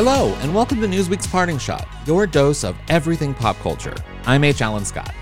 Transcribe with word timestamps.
Hello, 0.00 0.32
and 0.42 0.54
welcome 0.54 0.80
to 0.80 0.86
Newsweek's 0.86 1.26
Parting 1.26 1.58
Shot, 1.58 1.88
your 2.06 2.24
dose 2.24 2.62
of 2.62 2.76
everything 2.86 3.34
pop 3.34 3.56
culture. 3.56 3.96
I'm 4.26 4.44
H. 4.44 4.62
Alan 4.62 4.84
Scott. 4.84 5.12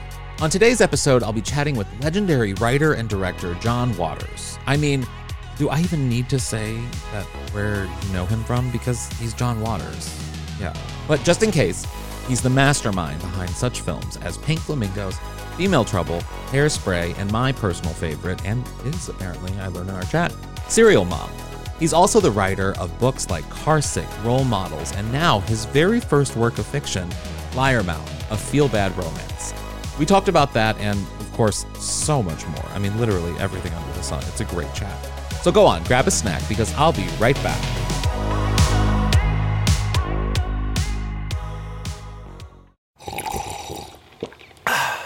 On 0.43 0.51
today's 0.51 0.83
episode, 0.83 1.23
I'll 1.23 1.33
be 1.33 1.41
chatting 1.41 1.77
with 1.77 1.89
legendary 2.03 2.53
writer 2.53 2.93
and 2.93 3.09
director 3.09 3.55
John 3.55 3.97
Waters. 3.97 4.59
I 4.67 4.77
mean, 4.77 5.07
do 5.57 5.71
I 5.71 5.81
even 5.81 6.11
need 6.11 6.29
to 6.29 6.39
say 6.39 6.79
that 7.13 7.25
where 7.55 7.87
you 7.87 8.13
know 8.13 8.27
him 8.27 8.45
from? 8.45 8.71
Because 8.71 9.09
he's 9.19 9.33
John 9.33 9.63
Waters. 9.63 10.15
Yeah. 10.61 10.77
But 11.09 11.25
just 11.25 11.43
in 11.43 11.51
case, 11.51 11.87
he's 12.29 12.43
the 12.43 12.51
mastermind 12.51 13.19
behind 13.23 13.49
such 13.53 13.81
films 13.81 14.19
as 14.19 14.37
Pink 14.37 14.61
Flamingos, 14.61 15.17
Female 15.57 15.87
Trouble, 15.87 16.19
Hairspray, 16.49 17.17
and 17.17 17.33
my 17.33 17.51
personal 17.51 17.95
favorite, 17.95 18.45
and 18.45 18.63
is 18.85 19.09
apparently, 19.09 19.59
I 19.59 19.69
learned 19.69 19.89
in 19.89 19.95
our 19.95 20.03
chat, 20.03 20.35
Serial 20.69 21.07
Mom. 21.07 21.31
He's 21.79 21.93
also 21.93 22.21
the 22.21 22.31
writer 22.31 22.75
of 22.79 22.99
books 22.99 23.29
like 23.29 23.45
Carsick, 23.45 24.09
Role 24.25 24.45
Models, 24.45 24.95
and 24.97 25.11
now 25.13 25.41
his 25.41 25.67
very 25.67 26.01
first 26.01 26.35
work 26.37 26.59
of 26.59 26.67
fiction, 26.67 27.09
Liarmouth, 27.53 28.31
a 28.31 28.37
feel 28.37 28.69
bad 28.69 28.97
romance. 28.97 29.53
We 29.99 30.07
talked 30.07 30.29
about 30.29 30.53
that 30.55 30.79
and, 30.79 30.99
of 31.21 31.33
course, 31.33 31.67
so 31.79 32.23
much 32.23 32.47
more. 32.47 32.67
I 32.73 32.79
mean, 32.79 32.99
literally 32.99 33.39
everything 33.39 33.73
under 33.75 33.93
the 33.93 34.03
sun. 34.03 34.23
It's 34.29 34.41
a 34.41 34.47
great 34.47 34.73
chat. 34.75 34.97
So 35.43 35.53
go 35.53 35.67
on, 35.67 35.85
grab 35.85 36.07
a 36.07 36.11
snack 36.11 36.43
because 36.49 36.73
I'll 36.75 36.93
be 36.93 37.07
right 37.19 37.37
back. 37.37 37.86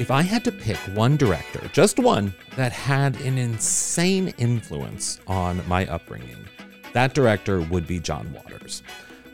If 0.00 0.10
I 0.10 0.22
had 0.22 0.44
to 0.44 0.50
pick 0.50 0.78
one 0.94 1.18
director, 1.18 1.60
just 1.74 1.98
one, 1.98 2.32
that 2.56 2.72
had 2.72 3.20
an 3.20 3.36
insane 3.36 4.32
influence 4.38 5.20
on 5.26 5.60
my 5.68 5.86
upbringing, 5.88 6.42
that 6.94 7.12
director 7.12 7.60
would 7.60 7.86
be 7.86 8.00
John 8.00 8.32
Waters. 8.32 8.82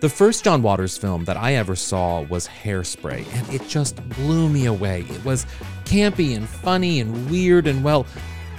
The 0.00 0.09
first 0.09 0.43
John 0.43 0.62
Waters 0.62 0.99
film 0.99 1.25
that 1.26 1.37
I 1.37 1.55
ever 1.55 1.76
saw 1.76 2.22
was 2.22 2.49
Hairspray, 2.49 3.32
and 3.32 3.55
it 3.55 3.69
just 3.69 3.97
blew 4.09 4.49
me 4.49 4.66
away. 4.66 5.06
It 5.09 5.25
was 5.25 5.47
campy 5.84 6.34
and 6.34 6.49
funny 6.49 6.99
and 6.99 7.31
weird 7.31 7.69
and, 7.69 7.84
well, 7.84 8.05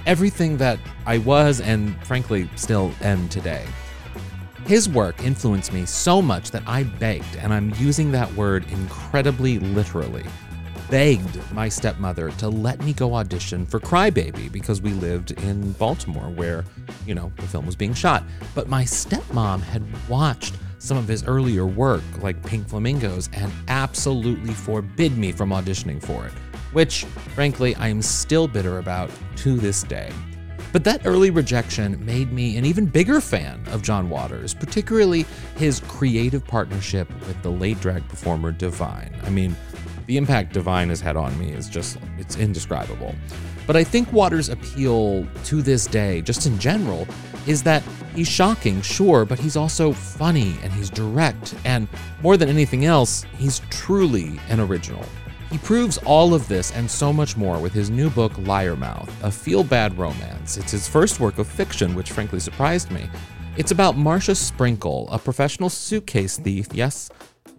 everything 0.06 0.56
that 0.57 0.79
I 1.06 1.17
was 1.17 1.59
and 1.59 1.94
frankly 2.07 2.50
still 2.56 2.94
am 3.01 3.28
today. 3.28 3.66
His 4.66 4.88
work 4.88 5.22
influenced 5.25 5.73
me 5.73 5.85
so 5.85 6.22
much 6.22 6.51
that 6.51 6.63
I 6.66 6.84
begged, 6.84 7.35
and 7.35 7.53
I'm 7.53 7.73
using 7.75 8.13
that 8.13 8.34
word 8.35 8.63
incredibly 8.72 9.59
literally, 9.59 10.23
begged 10.89 11.39
my 11.51 11.69
stepmother 11.69 12.31
to 12.31 12.49
let 12.49 12.81
me 12.83 12.93
go 12.93 13.15
audition 13.15 13.65
for 13.65 13.79
Crybaby 13.79 14.51
because 14.51 14.81
we 14.81 14.91
lived 14.91 15.31
in 15.31 15.71
Baltimore 15.73 16.29
where, 16.29 16.65
you 17.05 17.15
know, 17.15 17.31
the 17.35 17.43
film 17.43 17.65
was 17.65 17.75
being 17.75 17.93
shot. 17.93 18.23
But 18.55 18.69
my 18.69 18.83
stepmom 18.83 19.61
had 19.61 19.83
watched 20.07 20.55
some 20.79 20.97
of 20.97 21.07
his 21.07 21.23
earlier 21.25 21.65
work, 21.65 22.03
like 22.21 22.41
Pink 22.45 22.67
Flamingos, 22.67 23.29
and 23.33 23.51
absolutely 23.67 24.53
forbid 24.53 25.17
me 25.17 25.31
from 25.31 25.49
auditioning 25.49 26.01
for 26.01 26.25
it, 26.25 26.33
which, 26.71 27.03
frankly, 27.35 27.75
I 27.75 27.87
am 27.87 28.01
still 28.01 28.47
bitter 28.47 28.79
about 28.79 29.09
to 29.37 29.57
this 29.57 29.83
day. 29.83 30.11
But 30.73 30.83
that 30.83 31.05
early 31.05 31.29
rejection 31.29 32.03
made 32.05 32.31
me 32.31 32.57
an 32.57 32.65
even 32.65 32.85
bigger 32.85 33.21
fan 33.21 33.63
of 33.67 33.81
John 33.81 34.09
Waters, 34.09 34.53
particularly 34.53 35.25
his 35.55 35.79
creative 35.87 36.45
partnership 36.45 37.09
with 37.25 37.41
the 37.41 37.49
late 37.49 37.79
drag 37.79 38.07
performer 38.09 38.51
Divine. 38.51 39.15
I 39.23 39.29
mean, 39.29 39.55
the 40.07 40.18
impact 40.18 40.53
Divine 40.53 40.90
has 40.90 41.01
had 41.01 41.16
on 41.16 41.38
me 41.38 41.51
is 41.51 41.69
just, 41.69 41.97
it's 42.18 42.38
indescribable. 42.38 43.13
But 43.68 43.75
I 43.75 43.84
think 43.84 44.12
Waters' 44.13 44.47
appeal 44.50 45.28
to 45.44 45.62
this 45.62 45.85
day, 45.85 46.22
just 46.22 46.47
in 46.47 46.57
general, 46.57 47.06
is 47.45 47.62
that 47.63 47.84
he's 48.16 48.28
shocking, 48.28 48.81
sure, 48.81 49.25
but 49.25 49.38
he's 49.38 49.57
also 49.57 49.91
funny 49.91 50.56
and 50.63 50.72
he's 50.72 50.90
direct, 50.90 51.53
and 51.66 51.88
more 52.23 52.38
than 52.38 52.47
anything 52.47 52.85
else, 52.85 53.25
he's 53.38 53.62
truly 53.69 54.40
an 54.47 54.62
original. 54.62 55.03
He 55.51 55.57
proves 55.57 55.97
all 56.00 56.34
of 56.34 56.47
this 56.47 56.72
and 56.72 56.90
so 56.90 57.13
much 57.13 57.38
more 57.38 57.59
with 57.59 57.73
his 57.73 57.90
new 57.90 58.09
book, 58.09 58.34
Liarmouth, 58.34 59.09
a 59.23 59.31
feel 59.31 59.63
bad 59.63 59.97
romance. 59.97 60.57
It's 60.57 60.72
his 60.72 60.88
first 60.88 61.19
work 61.19 61.38
of 61.38 61.47
fiction, 61.47 61.96
which 61.96 62.12
frankly 62.12 62.40
surprised 62.40 62.91
me. 62.91 63.09
It's 63.57 63.72
about 63.72 63.97
Marcia 63.97 64.35
Sprinkle, 64.35 65.09
a 65.12 65.17
professional 65.17 65.69
suitcase 65.69 66.38
thief. 66.38 66.67
Yes, 66.73 67.09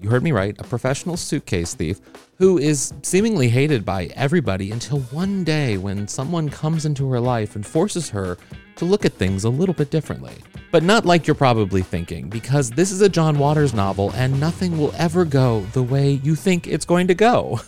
you 0.01 0.09
heard 0.09 0.23
me 0.23 0.33
right, 0.33 0.55
a 0.59 0.65
professional 0.65 1.17
suitcase 1.17 1.75
thief 1.75 2.01
who 2.37 2.59
is 2.59 2.93
seemingly 3.03 3.49
hated 3.49 3.85
by 3.85 4.07
everybody 4.15 4.71
until 4.71 5.01
one 5.11 5.43
day 5.43 5.77
when 5.77 6.07
someone 6.07 6.49
comes 6.49 6.87
into 6.87 7.11
her 7.11 7.19
life 7.19 7.57
and 7.57 7.67
forces 7.67 8.09
her 8.11 8.39
to 8.77 8.85
look 8.85 9.05
at 9.05 9.13
things 9.13 9.43
a 9.43 9.51
little 9.51 9.75
bit 9.75 9.91
differently. 9.91 10.35
But 10.71 10.85
not 10.85 11.05
like 11.05 11.27
you're 11.27 11.35
probably 11.35 11.83
thinking, 11.83 12.29
because 12.29 12.71
this 12.71 12.93
is 12.93 13.01
a 13.01 13.09
John 13.09 13.39
Waters 13.39 13.75
novel 13.75 14.13
and 14.13 14.39
nothing 14.39 14.79
will 14.79 14.95
ever 14.97 15.25
go 15.25 15.63
the 15.73 15.83
way 15.83 16.13
you 16.23 16.37
think 16.37 16.69
it's 16.69 16.85
going 16.85 17.09
to 17.09 17.15
go. 17.15 17.61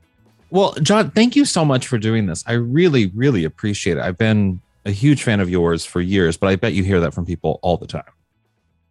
well, 0.50 0.72
John, 0.80 1.10
thank 1.10 1.36
you 1.36 1.44
so 1.44 1.64
much 1.64 1.86
for 1.86 1.98
doing 1.98 2.24
this. 2.26 2.42
I 2.46 2.52
really, 2.52 3.08
really 3.14 3.44
appreciate 3.44 3.98
it. 3.98 4.02
I've 4.02 4.16
been 4.16 4.62
a 4.86 4.90
huge 4.90 5.22
fan 5.22 5.40
of 5.40 5.50
yours 5.50 5.84
for 5.84 6.00
years, 6.00 6.38
but 6.38 6.48
I 6.48 6.56
bet 6.56 6.72
you 6.72 6.82
hear 6.82 7.00
that 7.00 7.12
from 7.12 7.26
people 7.26 7.58
all 7.62 7.76
the 7.76 7.86
time. 7.86 8.04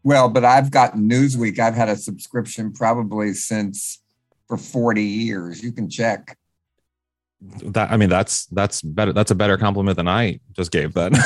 Well, 0.03 0.29
but 0.29 0.43
I've 0.43 0.69
gotten 0.69 1.09
Newsweek. 1.09 1.59
I've 1.59 1.75
had 1.75 1.89
a 1.89 1.95
subscription 1.95 2.73
probably 2.73 3.33
since 3.33 4.01
for 4.47 4.57
40 4.57 5.01
years. 5.01 5.63
You 5.63 5.71
can 5.71 5.89
check. 5.89 6.37
That 7.41 7.91
I 7.91 7.97
mean, 7.97 8.09
that's 8.09 8.45
that's 8.47 8.81
better. 8.81 9.11
That's 9.11 9.31
a 9.31 9.35
better 9.35 9.57
compliment 9.57 9.97
than 9.97 10.07
I 10.07 10.39
just 10.53 10.71
gave 10.71 10.93
then. 10.93 11.13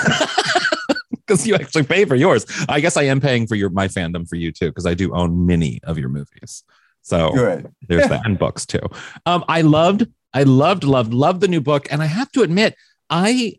Because 1.12 1.46
you 1.46 1.56
actually 1.56 1.84
pay 1.84 2.06
for 2.06 2.16
yours. 2.16 2.46
I 2.70 2.80
guess 2.80 2.96
I 2.96 3.04
am 3.04 3.20
paying 3.20 3.48
for 3.48 3.56
your 3.56 3.70
my 3.70 3.90
fandom 3.90 4.26
for 4.30 4.38
you 4.38 4.54
too, 4.54 4.68
because 4.68 4.86
I 4.86 4.94
do 4.94 5.14
own 5.14 5.46
many 5.46 5.82
of 5.84 5.98
your 5.98 6.08
movies. 6.08 6.64
So 7.02 7.34
Good. 7.34 7.70
there's 7.86 8.08
that 8.08 8.26
and 8.26 8.40
books 8.40 8.66
too. 8.66 8.80
Um, 9.26 9.44
I 9.50 9.60
loved, 9.60 10.08
I 10.34 10.44
loved, 10.44 10.86
loved, 10.86 11.14
loved 11.14 11.42
the 11.42 11.50
new 11.50 11.60
book. 11.60 11.88
And 11.92 12.02
I 12.02 12.06
have 12.06 12.32
to 12.32 12.44
admit, 12.44 12.76
I 13.10 13.56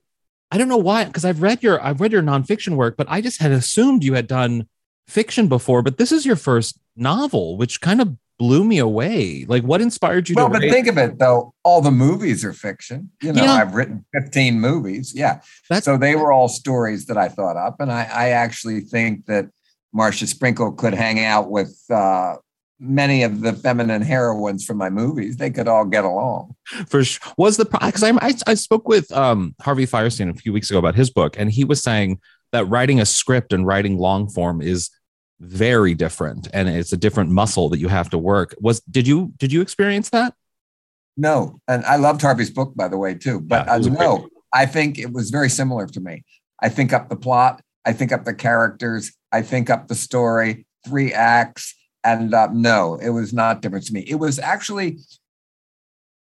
I 0.50 0.56
don't 0.56 0.69
know 0.69 0.79
why, 0.79 1.05
because 1.05 1.26
I've 1.26 1.43
read 1.43 1.62
your 1.62 1.82
I've 1.82 2.00
read 2.00 2.12
your 2.12 2.23
nonfiction 2.23 2.75
work, 2.76 2.97
but 2.97 3.06
I 3.11 3.20
just 3.20 3.41
had 3.41 3.53
assumed 3.53 4.03
you 4.03 4.15
had 4.15 4.26
done 4.26 4.67
fiction 5.08 5.49
before, 5.49 5.82
but 5.82 5.99
this 5.99 6.12
is 6.12 6.25
your 6.26 6.37
first 6.37 6.78
novel, 6.96 7.56
which 7.56 7.81
kind 7.81 8.00
of 8.00 8.16
blew 8.38 8.62
me 8.62 8.78
away. 8.78 9.44
Like, 9.49 9.64
what 9.64 9.81
inspired 9.81 10.28
you 10.28 10.37
Well, 10.37 10.46
to 10.46 10.52
but 10.52 10.62
write? 10.62 10.70
think 10.70 10.87
of 10.87 10.96
it 10.96 11.19
though. 11.19 11.52
All 11.64 11.81
the 11.81 11.90
movies 11.90 12.44
are 12.44 12.52
fiction. 12.52 13.10
You 13.22 13.32
know, 13.32 13.43
Yeah. 13.43 13.55
I've 13.55 13.75
written 13.75 14.05
15 14.14 14.60
movies. 14.60 15.12
Yeah. 15.14 15.40
That's- 15.69 15.84
so 15.84 15.96
they 15.96 16.14
were 16.14 16.32
all 16.32 16.49
stories 16.49 17.06
that 17.06 17.16
I 17.16 17.28
thought 17.28 17.56
up. 17.56 17.81
And 17.81 17.90
I, 17.90 18.02
I 18.05 18.28
actually 18.31 18.82
think 18.82 19.26
that 19.26 19.46
Marcia 19.93 20.26
Sprinkle 20.28 20.70
could 20.72 20.94
hang 20.94 21.19
out 21.25 21.50
with 21.50 21.76
uh, 21.90 22.37
many 22.78 23.25
of 23.25 23.40
the 23.40 23.55
feminine 23.55 24.02
heroines 24.02 24.64
from 24.64 24.76
my 24.76 24.88
movies. 24.90 25.38
They 25.38 25.50
could 25.50 25.66
all 25.66 25.84
get 25.84 26.05
along. 26.05 26.55
for 26.87 27.02
sure 27.02 27.32
was 27.37 27.56
the 27.56 27.64
because 27.64 28.05
I, 28.05 28.10
I 28.20 28.34
I 28.46 28.55
spoke 28.55 28.87
with 28.87 29.10
um 29.10 29.56
Harvey 29.62 29.87
Fierstein 29.87 30.31
a 30.31 30.34
few 30.34 30.52
weeks 30.52 30.70
ago 30.70 30.78
about 30.78 30.94
his 30.94 31.10
book, 31.10 31.34
and 31.38 31.50
he 31.50 31.64
was 31.64 31.82
saying 31.82 32.20
that 32.52 32.66
writing 32.66 33.00
a 33.00 33.05
script 33.06 33.52
and 33.52 33.66
writing 33.66 33.99
long 33.99 34.28
form 34.28 34.60
is 34.62 34.90
very 35.40 35.94
different, 35.94 36.49
and 36.52 36.69
it's 36.69 36.93
a 36.93 36.96
different 36.96 37.31
muscle 37.31 37.69
that 37.69 37.79
you 37.79 37.88
have 37.88 38.11
to 38.11 38.19
work. 38.19 38.55
Was 38.61 38.81
did 38.81 39.06
you 39.06 39.32
did 39.38 39.52
you 39.52 39.61
experience 39.61 40.11
that? 40.11 40.35
No. 41.19 41.61
And 41.67 41.85
I 41.85 41.96
loved 41.96 42.23
Harvey's 42.23 42.50
book, 42.50 42.75
by 42.76 42.88
the 42.88 42.96
way, 42.96 43.14
too. 43.14 43.40
But 43.40 43.67
Yeah, 43.67 43.73
uh, 43.75 43.79
a 43.79 43.82
great 43.82 43.99
no, 43.99 44.29
I 44.55 44.67
think 44.67 44.99
it 44.99 45.12
was 45.12 45.31
very 45.31 45.50
similar 45.50 45.87
to 45.88 46.00
me. 46.00 46.25
I 46.62 46.69
think 46.69 46.93
up 46.93 47.08
the 47.08 47.17
plot, 47.17 47.61
I 47.85 47.93
think 47.93 48.12
up 48.12 48.25
the 48.25 48.35
characters, 48.35 49.12
I 49.32 49.43
think 49.43 49.69
up 49.69 49.88
the 49.88 49.94
story, 49.94 50.64
three 50.87 51.12
acts. 51.12 51.75
And 52.05 52.32
uh, 52.32 52.49
no, 52.52 52.94
it 53.02 53.11
was 53.11 53.32
not 53.32 53.61
different 53.61 53.84
to 53.87 53.93
me. 53.93 54.00
It 54.08 54.14
was 54.14 54.38
actually 54.38 54.99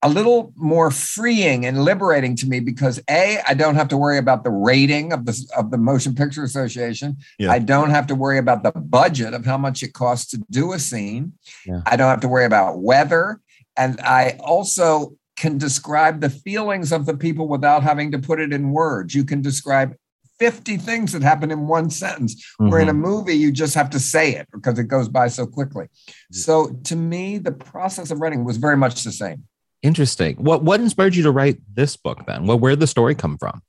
a 0.03 0.09
little 0.09 0.53
more 0.57 0.91
freeing 0.91 1.67
and 1.67 1.83
liberating 1.85 2.37
to 2.37 2.47
me 2.47 2.61
because 2.61 3.01
a 3.11 3.41
I 3.49 3.55
don't 3.55 3.75
have 3.75 3.89
to 3.89 3.97
worry 3.97 4.19
about 4.19 4.45
the 4.45 4.51
rating 4.51 5.13
of 5.13 5.27
the 5.27 5.37
of 5.57 5.71
the 5.71 5.79
Motion 5.79 6.15
Picture 6.15 6.45
Association. 6.45 7.17
Yeah. 7.39 7.51
I 7.51 7.59
don't 7.59 7.91
have 7.91 8.07
to 8.09 8.15
worry 8.15 8.39
about 8.39 8.63
the 8.63 8.71
budget 8.73 9.35
of 9.35 9.45
how 9.45 9.59
much 9.59 9.83
it 9.83 9.95
costs 9.95 10.31
to 10.31 10.43
do 10.51 10.73
a 10.73 10.79
scene. 10.79 11.33
Yeah. 11.67 11.83
I 11.87 11.97
don't 11.97 12.09
have 12.11 12.21
to 12.21 12.29
worry 12.29 12.45
about 12.45 12.79
weather, 12.79 13.41
and 13.77 14.01
I 14.01 14.37
also 14.41 15.17
can 15.37 15.59
describe 15.59 16.21
the 16.21 16.31
feelings 16.31 16.91
of 16.93 17.07
the 17.07 17.17
people 17.17 17.49
without 17.49 17.83
having 17.83 18.11
to 18.13 18.19
put 18.19 18.41
it 18.41 18.53
in 18.53 18.71
words. 18.71 19.15
You 19.15 19.25
can 19.25 19.41
describe 19.41 19.95
50 20.41 20.77
things 20.77 21.13
that 21.13 21.23
happen 21.23 21.51
in 21.51 21.67
one 21.67 21.91
sentence 21.91 22.45
where 22.59 22.81
in 22.81 22.89
a 22.89 22.95
Mhm. 22.95 22.99
movie 22.99 23.35
you 23.35 23.51
just 23.51 23.75
have 23.75 23.91
to 23.91 23.99
say 23.99 24.35
it 24.37 24.47
because 24.53 24.79
it 24.79 24.85
goes 24.85 25.09
by 25.09 25.27
so 25.29 25.47
quickly. 25.47 25.87
So 26.31 26.69
to 26.85 26.95
me, 26.97 27.39
the 27.39 27.51
process 27.51 28.13
of 28.13 28.21
writing 28.21 28.45
was 28.45 28.57
very 28.57 28.77
much 28.77 29.03
the 29.03 29.11
same. 29.11 29.45
Interesting. 29.83 30.37
What 30.37 30.65
what 30.65 30.81
inspired 30.81 31.15
you 31.15 31.23
to 31.23 31.31
write 31.31 31.61
this 31.73 31.97
book 31.97 32.27
then? 32.27 32.47
Well, 32.47 32.59
where 32.59 32.73
did 32.73 32.81
the 32.81 32.87
story 32.87 33.15
come 33.15 33.39
from? 33.39 33.63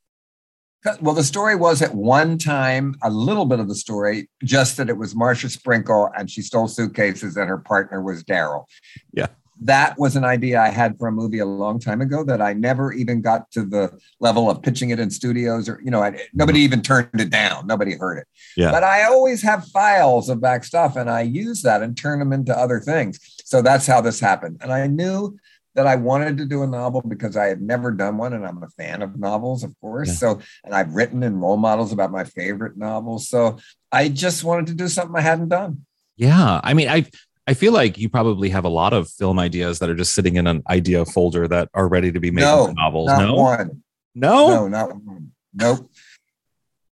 Uh, 0.85 0.95
well, 1.01 1.13
the 1.13 1.23
story 1.23 1.55
was 1.55 1.81
at 1.81 1.93
one 1.93 2.37
time 2.37 2.95
a 3.03 3.09
little 3.09 3.45
bit 3.45 3.59
of 3.59 3.67
the 3.67 3.75
story, 3.75 4.29
just 4.43 4.77
that 4.77 4.89
it 4.89 4.97
was 4.97 5.13
Marcia 5.13 5.49
Sprinkle 5.49 6.09
and 6.17 6.31
she 6.31 6.41
stole 6.41 6.67
suitcases 6.67 7.35
and 7.35 7.49
her 7.49 7.57
partner 7.57 8.01
was 8.01 8.23
Daryl. 8.23 8.65
Yeah. 9.13 9.27
That 9.61 9.99
was 9.99 10.15
an 10.15 10.23
idea 10.23 10.61
I 10.61 10.69
had 10.69 10.97
for 10.97 11.09
a 11.09 11.11
movie 11.11 11.39
a 11.39 11.45
long 11.45 11.79
time 11.79 11.99
ago 11.99 12.23
that 12.23 12.41
I 12.41 12.53
never 12.53 12.93
even 12.93 13.21
got 13.21 13.51
to 13.51 13.65
the 13.65 13.91
level 14.21 14.49
of 14.49 14.61
pitching 14.61 14.91
it 14.91 15.01
in 15.01 15.11
studios 15.11 15.67
or, 15.67 15.81
you 15.83 15.91
know, 15.91 16.01
I, 16.01 16.17
nobody 16.33 16.59
mm-hmm. 16.59 16.63
even 16.63 16.81
turned 16.81 17.19
it 17.19 17.29
down. 17.29 17.67
Nobody 17.67 17.97
heard 17.97 18.19
it. 18.19 18.27
Yeah. 18.55 18.71
But 18.71 18.85
I 18.85 19.03
always 19.03 19.41
have 19.41 19.67
files 19.67 20.29
of 20.29 20.39
back 20.39 20.63
stuff 20.63 20.95
and 20.95 21.09
I 21.09 21.21
use 21.21 21.61
that 21.63 21.83
and 21.83 21.97
turn 21.97 22.19
them 22.19 22.31
into 22.31 22.57
other 22.57 22.79
things. 22.79 23.19
So 23.43 23.61
that's 23.61 23.85
how 23.85 23.99
this 23.99 24.21
happened. 24.21 24.59
And 24.61 24.71
I 24.71 24.87
knew 24.87 25.37
that 25.79 25.87
I 25.87 25.95
wanted 25.95 26.35
to 26.39 26.45
do 26.45 26.61
a 26.63 26.67
novel 26.67 27.01
because 27.01 27.37
I 27.37 27.45
had 27.45 27.61
never 27.61 27.91
done 27.93 28.17
one 28.17 28.33
and 28.33 28.45
I'm 28.45 28.61
a 28.61 28.67
fan 28.67 29.01
of 29.01 29.17
novels, 29.17 29.63
of 29.63 29.73
course. 29.79 30.09
Yeah. 30.09 30.13
So, 30.15 30.39
and 30.65 30.75
I've 30.75 30.93
written 30.93 31.23
in 31.23 31.37
role 31.39 31.55
models 31.55 31.93
about 31.93 32.11
my 32.11 32.25
favorite 32.25 32.75
novels. 32.75 33.29
So 33.29 33.59
I 33.89 34.09
just 34.09 34.43
wanted 34.43 34.67
to 34.67 34.73
do 34.73 34.89
something 34.89 35.15
I 35.15 35.21
hadn't 35.21 35.47
done. 35.47 35.85
Yeah, 36.17 36.59
I 36.61 36.73
mean, 36.73 36.89
I 36.89 37.05
I 37.47 37.53
feel 37.53 37.71
like 37.71 37.97
you 37.97 38.09
probably 38.09 38.49
have 38.49 38.65
a 38.65 38.69
lot 38.69 38.91
of 38.91 39.09
film 39.09 39.39
ideas 39.39 39.79
that 39.79 39.89
are 39.89 39.95
just 39.95 40.13
sitting 40.13 40.35
in 40.35 40.47
an 40.47 40.63
idea 40.69 41.05
folder 41.05 41.47
that 41.47 41.69
are 41.73 41.87
ready 41.87 42.11
to 42.11 42.19
be 42.19 42.29
made 42.29 42.41
No, 42.41 42.63
into 42.67 42.73
novels. 42.73 43.07
Not 43.07 43.21
no, 43.21 43.35
one. 43.35 43.83
no, 44.15 44.47
No, 44.49 44.67
not 44.67 44.89
one. 44.89 45.31
Nope. 45.53 45.89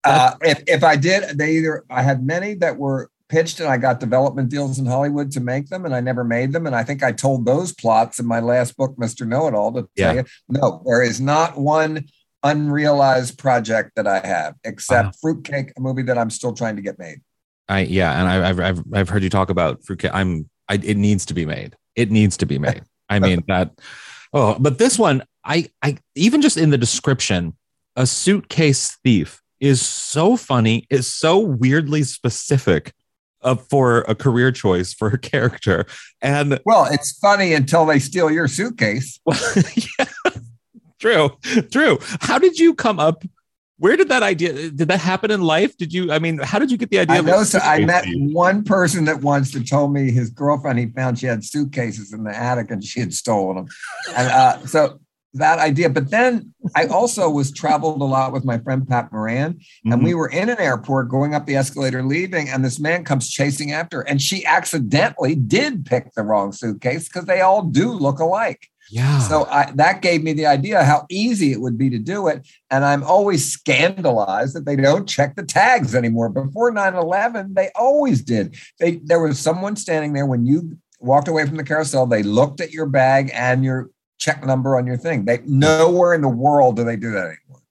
Uh, 0.04 0.34
if, 0.42 0.62
if 0.66 0.84
I 0.84 0.96
did, 0.96 1.38
they 1.38 1.52
either, 1.56 1.84
I 1.88 2.02
had 2.02 2.22
many 2.22 2.52
that 2.56 2.76
were 2.76 3.10
pitched 3.28 3.60
and 3.60 3.68
I 3.68 3.76
got 3.78 4.00
development 4.00 4.50
deals 4.50 4.78
in 4.78 4.86
Hollywood 4.86 5.30
to 5.32 5.40
make 5.40 5.68
them 5.68 5.84
and 5.84 5.94
I 5.94 6.00
never 6.00 6.24
made 6.24 6.52
them. 6.52 6.66
And 6.66 6.76
I 6.76 6.84
think 6.84 7.02
I 7.02 7.12
told 7.12 7.46
those 7.46 7.72
plots 7.72 8.18
in 8.18 8.26
my 8.26 8.40
last 8.40 8.76
book, 8.76 8.96
Mr. 8.96 9.26
Know 9.26 9.46
It 9.48 9.54
All, 9.54 9.72
to 9.72 9.88
Yeah. 9.96 10.06
tell 10.06 10.16
you, 10.16 10.24
no, 10.48 10.82
there 10.86 11.02
is 11.02 11.20
not 11.20 11.58
one 11.58 12.04
unrealized 12.42 13.38
project 13.38 13.92
that 13.96 14.06
I 14.06 14.24
have 14.26 14.54
except 14.64 15.06
Wow. 15.06 15.12
Fruitcake, 15.20 15.72
a 15.76 15.80
movie 15.80 16.02
that 16.02 16.18
I'm 16.18 16.30
still 16.30 16.52
trying 16.52 16.76
to 16.76 16.82
get 16.82 16.98
made. 16.98 17.20
I 17.68 17.80
yeah, 17.80 18.20
and 18.20 18.28
I, 18.28 18.50
I've 18.50 18.60
I've 18.60 18.84
I've 18.92 19.08
heard 19.08 19.22
you 19.22 19.30
talk 19.30 19.48
about 19.48 19.82
fruitcake. 19.84 20.10
I'm 20.12 20.48
I, 20.68 20.74
it 20.74 20.98
needs 20.98 21.24
to 21.26 21.34
be 21.34 21.46
made. 21.46 21.76
It 21.96 22.10
needs 22.10 22.36
to 22.38 22.46
be 22.46 22.58
made. 22.58 22.82
I 23.08 23.18
mean 23.18 23.42
that. 23.48 23.70
Oh, 24.34 24.56
but 24.58 24.76
this 24.78 24.98
one, 24.98 25.22
I 25.44 25.70
I 25.82 25.96
even 26.14 26.42
just 26.42 26.58
in 26.58 26.68
the 26.68 26.76
description, 26.76 27.56
a 27.96 28.06
suitcase 28.06 28.98
thief 29.02 29.40
is 29.60 29.80
so 29.80 30.36
funny. 30.36 30.86
Is 30.90 31.10
so 31.10 31.38
weirdly 31.38 32.02
specific. 32.02 32.92
Uh, 33.44 33.54
for 33.54 34.00
a 34.08 34.14
career 34.14 34.50
choice 34.50 34.94
for 34.94 35.08
a 35.08 35.18
character, 35.18 35.84
and 36.22 36.58
Well, 36.64 36.86
it's 36.90 37.12
funny 37.18 37.52
until 37.52 37.84
they 37.84 37.98
steal 37.98 38.30
your 38.30 38.48
suitcase. 38.48 39.20
yeah, 39.98 40.06
true, 40.98 41.30
true. 41.70 41.98
How 42.20 42.38
did 42.38 42.58
you 42.58 42.74
come 42.74 42.98
up? 42.98 43.22
Where 43.76 43.96
did 43.96 44.08
that 44.08 44.22
idea? 44.22 44.70
Did 44.70 44.88
that 44.88 45.00
happen 45.00 45.30
in 45.30 45.42
life? 45.42 45.76
Did 45.76 45.92
you? 45.92 46.10
I 46.10 46.18
mean, 46.18 46.38
how 46.38 46.58
did 46.58 46.70
you 46.70 46.78
get 46.78 46.90
the 46.90 47.00
idea? 47.00 47.18
I 47.18 47.20
know. 47.20 47.42
So 47.42 47.58
I 47.58 47.84
met 47.84 48.06
one 48.16 48.64
person 48.64 49.04
that 49.04 49.20
once 49.20 49.52
that 49.52 49.68
told 49.68 49.92
me 49.92 50.10
his 50.10 50.30
girlfriend. 50.30 50.78
He 50.78 50.86
found 50.86 51.18
she 51.18 51.26
had 51.26 51.44
suitcases 51.44 52.12
in 52.12 52.24
the 52.24 52.34
attic 52.34 52.70
and 52.70 52.82
she 52.82 53.00
had 53.00 53.12
stolen 53.12 53.56
them, 53.56 53.68
and 54.16 54.28
uh, 54.28 54.66
so 54.66 55.00
that 55.34 55.58
idea. 55.58 55.90
But 55.90 56.10
then 56.10 56.54
I 56.74 56.86
also 56.86 57.28
was 57.28 57.52
traveled 57.52 58.00
a 58.00 58.04
lot 58.04 58.32
with 58.32 58.44
my 58.44 58.58
friend 58.58 58.86
Pat 58.88 59.12
Moran, 59.12 59.58
and 59.84 60.00
Mhm. 60.00 60.04
we 60.04 60.14
were 60.14 60.28
in 60.28 60.48
an 60.48 60.58
airport 60.58 61.08
going 61.08 61.34
up 61.34 61.46
the 61.46 61.56
escalator, 61.56 62.02
leaving, 62.02 62.48
and 62.48 62.64
this 62.64 62.80
man 62.80 63.04
comes 63.04 63.28
chasing 63.28 63.72
after, 63.72 63.98
her, 63.98 64.08
and 64.08 64.20
she 64.22 64.44
accidentally 64.46 65.34
did 65.34 65.84
pick 65.84 66.12
the 66.14 66.22
wrong 66.22 66.52
suitcase 66.52 67.08
because 67.08 67.26
they 67.26 67.40
all 67.40 67.62
do 67.62 67.92
look 67.92 68.18
alike. 68.18 68.68
yeah. 68.90 69.18
So 69.20 69.46
I, 69.46 69.70
that 69.76 70.02
gave 70.02 70.22
me 70.22 70.34
the 70.34 70.46
idea 70.46 70.84
how 70.84 71.06
easy 71.10 71.52
it 71.52 71.60
would 71.60 71.78
be 71.78 71.88
to 71.90 71.98
do 71.98 72.28
it. 72.28 72.46
And 72.70 72.84
I'm 72.84 73.02
always 73.02 73.50
scandalized 73.50 74.54
that 74.54 74.66
they 74.66 74.76
don't 74.76 75.08
check 75.08 75.36
the 75.36 75.42
tags 75.42 75.94
anymore. 75.94 76.28
Before 76.28 76.70
9 76.70 76.94
11, 76.94 77.54
they 77.54 77.70
always 77.74 78.22
did. 78.22 78.56
They, 78.78 78.96
there 79.04 79.20
was 79.20 79.38
someone 79.38 79.76
standing 79.76 80.12
there 80.12 80.26
when 80.26 80.46
you 80.46 80.76
walked 81.00 81.28
away 81.28 81.46
from 81.46 81.56
the 81.56 81.64
carousel, 81.64 82.06
they 82.06 82.22
looked 82.22 82.60
at 82.60 82.72
your 82.72 82.86
bag 82.86 83.30
and 83.34 83.64
your 83.64 83.90
check 84.24 84.44
number 84.44 84.76
on 84.76 84.86
your 84.86 84.96
thing. 84.96 85.24
They 85.24 85.40
nowhere 85.44 86.14
in 86.14 86.22
the 86.22 86.28
world 86.28 86.76
do 86.76 86.84
they 86.84 86.96
do 86.96 87.10
that 87.12 87.26
anymore. 87.26 87.62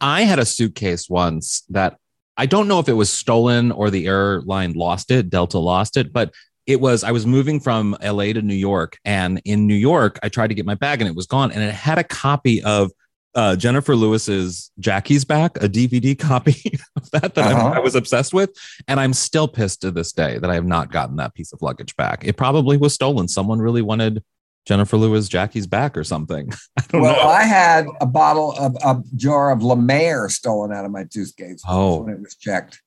I 0.00 0.22
had 0.22 0.38
a 0.38 0.44
suitcase 0.44 1.08
once 1.08 1.62
that 1.70 1.96
I 2.36 2.46
don't 2.46 2.68
know 2.68 2.78
if 2.78 2.88
it 2.88 2.94
was 2.94 3.10
stolen 3.10 3.72
or 3.72 3.90
the 3.90 4.06
airline 4.06 4.72
lost 4.72 5.10
it, 5.10 5.28
Delta 5.30 5.58
lost 5.58 5.96
it, 5.96 6.12
but 6.12 6.32
it 6.66 6.80
was 6.80 7.04
I 7.04 7.12
was 7.12 7.26
moving 7.26 7.60
from 7.60 7.96
LA 8.02 8.32
to 8.32 8.42
New 8.42 8.54
York 8.54 8.98
and 9.04 9.40
in 9.44 9.66
New 9.66 9.74
York 9.74 10.18
I 10.22 10.28
tried 10.28 10.48
to 10.48 10.54
get 10.54 10.66
my 10.66 10.74
bag 10.74 11.00
and 11.00 11.08
it 11.08 11.16
was 11.16 11.26
gone 11.26 11.50
and 11.52 11.62
it 11.62 11.74
had 11.74 11.98
a 11.98 12.04
copy 12.04 12.62
of 12.62 12.90
uh, 13.34 13.54
Jennifer 13.54 13.94
Lewis's 13.94 14.70
Jackie's 14.80 15.24
Back, 15.24 15.62
a 15.62 15.68
DVD 15.68 16.18
copy 16.30 16.72
of 16.96 17.10
that 17.10 17.34
that 17.34 17.52
Uh-huh. 17.54 17.72
I 17.74 17.78
was 17.78 17.94
obsessed 17.94 18.34
with, 18.34 18.50
and 18.88 18.98
I'm 18.98 19.12
still 19.12 19.46
pissed 19.46 19.82
to 19.82 19.90
this 19.90 20.12
day 20.12 20.38
that 20.38 20.50
I 20.50 20.54
have 20.54 20.66
not 20.66 20.90
gotten 20.90 21.16
that 21.16 21.34
piece 21.34 21.52
of 21.52 21.62
luggage 21.62 21.94
back. 21.96 22.24
It 22.24 22.36
probably 22.36 22.76
was 22.76 22.94
stolen. 22.94 23.28
Someone 23.28 23.60
really 23.60 23.82
wanted 23.82 24.24
Jennifer 24.68 24.98
Lewis 24.98 25.28
Jackie's 25.28 25.66
back 25.66 25.96
or 25.96 26.04
something. 26.04 26.52
I 26.78 26.82
don't 26.90 27.00
Well, 27.00 27.16
know. 27.16 27.22
I 27.30 27.42
had 27.44 27.86
a 28.02 28.06
bottle 28.06 28.52
of 28.58 28.76
a 28.84 29.02
jar 29.16 29.50
of 29.50 29.62
La 29.62 29.74
Mer 29.74 30.28
stolen 30.28 30.72
out 30.72 30.84
of 30.84 30.90
my 30.90 31.06
suitcase 31.10 31.62
Oh. 31.66 32.02
when 32.02 32.12
it 32.12 32.20
was 32.20 32.34
checked. 32.36 32.82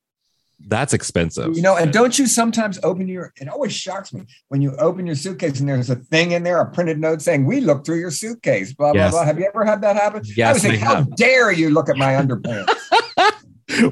That's 0.67 0.93
expensive. 0.93 1.55
You 1.55 1.63
know, 1.63 1.75
and 1.75 1.91
don't 1.91 2.19
you 2.19 2.27
sometimes 2.27 2.77
open 2.83 3.07
your, 3.07 3.33
it 3.41 3.47
always 3.47 3.73
shocks 3.73 4.13
me 4.13 4.25
when 4.49 4.61
you 4.61 4.75
open 4.75 5.07
your 5.07 5.15
suitcase 5.15 5.59
and 5.59 5.67
there's 5.67 5.89
a 5.89 5.95
thing 5.95 6.33
in 6.33 6.43
there, 6.43 6.61
a 6.61 6.69
printed 6.69 6.99
note 6.99 7.23
saying, 7.23 7.47
We 7.47 7.61
looked 7.61 7.87
through 7.87 7.97
your 7.99 8.11
suitcase, 8.11 8.71
blah, 8.73 8.91
Yes. 8.93 9.09
blah, 9.09 9.21
blah. 9.21 9.25
Have 9.25 9.39
you 9.39 9.45
ever 9.47 9.65
had 9.65 9.81
that 9.81 9.95
happen? 9.95 10.21
I 10.23 10.31
Yes, 10.37 10.53
was 10.63 10.65
like, 10.67 10.79
How 10.79 10.97
have. 10.97 11.15
dare 11.15 11.51
you 11.51 11.71
look 11.71 11.89
at 11.89 11.97
my 11.97 12.13
underpants? 12.13 12.69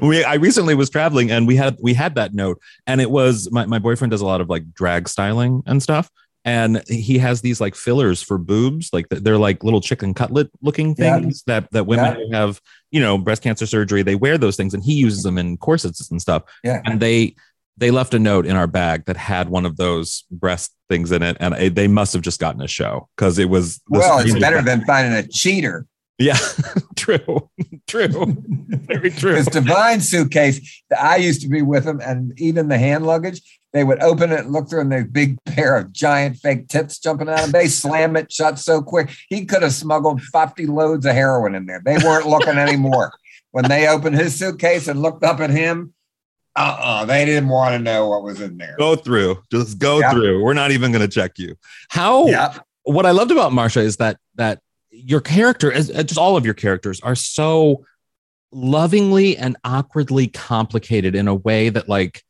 we 0.02 0.22
I 0.22 0.34
recently 0.34 0.76
was 0.76 0.90
traveling 0.90 1.32
and 1.32 1.48
we 1.48 1.56
had 1.56 1.76
we 1.82 1.94
had 1.94 2.14
that 2.14 2.34
note 2.34 2.60
and 2.86 3.00
it 3.00 3.10
was 3.10 3.50
my, 3.50 3.66
my 3.66 3.78
boyfriend 3.80 4.10
does 4.12 4.20
a 4.20 4.26
lot 4.26 4.40
of 4.40 4.48
like 4.48 4.72
drag 4.74 5.08
styling 5.08 5.62
and 5.66 5.82
stuff 5.82 6.08
and 6.44 6.82
he 6.88 7.18
has 7.18 7.40
these 7.42 7.60
like 7.60 7.74
fillers 7.74 8.22
for 8.22 8.38
boobs 8.38 8.90
like 8.92 9.06
they're 9.10 9.36
like 9.38 9.62
little 9.62 9.80
chicken 9.80 10.14
cutlet 10.14 10.50
looking 10.62 10.94
Yeah. 10.98 11.18
things 11.20 11.42
that 11.46 11.70
that 11.72 11.86
women 11.86 12.04
Yeah. 12.18 12.24
who 12.26 12.32
have 12.32 12.60
you 12.90 13.00
know 13.00 13.18
breast 13.18 13.42
cancer 13.42 13.66
surgery 13.66 14.02
they 14.02 14.14
wear 14.14 14.38
those 14.38 14.56
things 14.56 14.72
and 14.74 14.82
he 14.82 14.94
uses 14.94 15.22
them 15.22 15.36
in 15.38 15.56
corsets 15.58 16.10
and 16.10 16.20
stuff 16.20 16.42
Yeah. 16.64 16.80
and 16.84 16.98
they 17.00 17.34
they 17.76 17.90
left 17.90 18.14
a 18.14 18.18
note 18.18 18.46
in 18.46 18.56
our 18.56 18.66
bag 18.66 19.04
that 19.06 19.16
had 19.16 19.48
one 19.48 19.64
of 19.66 19.76
those 19.76 20.24
breast 20.30 20.72
things 20.88 21.12
in 21.12 21.22
it 21.22 21.36
and 21.40 21.54
it, 21.54 21.74
they 21.74 21.88
must 21.88 22.12
have 22.12 22.22
just 22.22 22.40
gotten 22.40 22.60
a 22.62 22.68
show 22.68 23.08
because 23.16 23.38
it 23.38 23.48
was 23.50 23.80
well, 23.88 24.18
it's 24.18 24.38
better 24.38 24.62
than 24.62 24.84
finding 24.86 25.12
a 25.12 25.26
cheater. 25.28 25.86
yeah 26.18 26.36
true 26.96 27.50
true 27.86 28.08
very 28.68 29.10
true 29.10 29.34
His 29.34 29.46
divine 29.46 30.00
suitcase 30.00 30.82
I 30.98 31.16
used 31.16 31.42
to 31.42 31.48
be 31.48 31.62
with 31.62 31.84
him, 31.86 32.00
and 32.04 32.32
even 32.40 32.68
the 32.68 32.76
hand 32.78 33.06
luggage, 33.06 33.40
they 33.72 33.84
would 33.84 34.02
open 34.02 34.32
it 34.32 34.40
and 34.40 34.52
look 34.52 34.68
through, 34.68 34.80
and 34.80 34.90
there's 34.92 35.06
big 35.06 35.38
pair 35.46 35.76
of 35.76 35.92
giant 35.92 36.36
fake 36.38 36.68
tits 36.68 36.98
jumping 36.98 37.28
out, 37.28 37.44
and 37.44 37.52
they 37.52 37.68
slam 37.68 38.16
it 38.16 38.32
shut 38.32 38.58
so 38.58 38.82
quick. 38.82 39.10
He 39.28 39.44
could 39.46 39.62
have 39.62 39.72
smuggled 39.72 40.22
50 40.22 40.66
loads 40.66 41.06
of 41.06 41.14
heroin 41.14 41.54
in 41.54 41.66
there. 41.66 41.80
They 41.84 41.98
weren't 41.98 42.26
looking 42.26 42.58
anymore. 42.58 43.12
When 43.52 43.64
they 43.66 43.88
opened 43.88 44.14
his 44.14 44.38
suitcase 44.38 44.86
and 44.86 45.02
looked 45.02 45.24
up 45.24 45.40
at 45.40 45.50
him, 45.50 45.92
uh-uh, 46.54 47.04
they 47.06 47.24
didn't 47.24 47.48
want 47.48 47.72
to 47.72 47.80
know 47.80 48.06
what 48.08 48.22
was 48.22 48.40
in 48.40 48.58
there. 48.58 48.76
Go 48.78 48.94
through. 48.94 49.42
Just 49.50 49.78
go 49.80 49.98
Yep. 49.98 50.12
through. 50.12 50.44
We're 50.44 50.54
not 50.54 50.70
even 50.70 50.92
going 50.92 51.02
to 51.02 51.08
check 51.12 51.32
you. 51.36 51.56
How 51.88 52.26
Yep. 52.28 52.64
what 52.84 53.06
I 53.06 53.10
loved 53.10 53.32
about 53.32 53.50
Marsha 53.50 53.78
is 53.78 53.96
that 53.96 54.18
that 54.36 54.60
your 54.92 55.20
character, 55.20 55.72
as 55.72 55.90
as 55.90 56.04
just 56.04 56.16
all 56.18 56.36
of 56.36 56.44
your 56.44 56.54
characters, 56.54 57.00
are 57.00 57.16
so 57.16 57.84
lovingly 58.52 59.36
and 59.36 59.56
awkwardly 59.64 60.28
complicated 60.28 61.14
in 61.16 61.28
a 61.28 61.34
way 61.34 61.68
that 61.70 61.88
like 61.88 62.22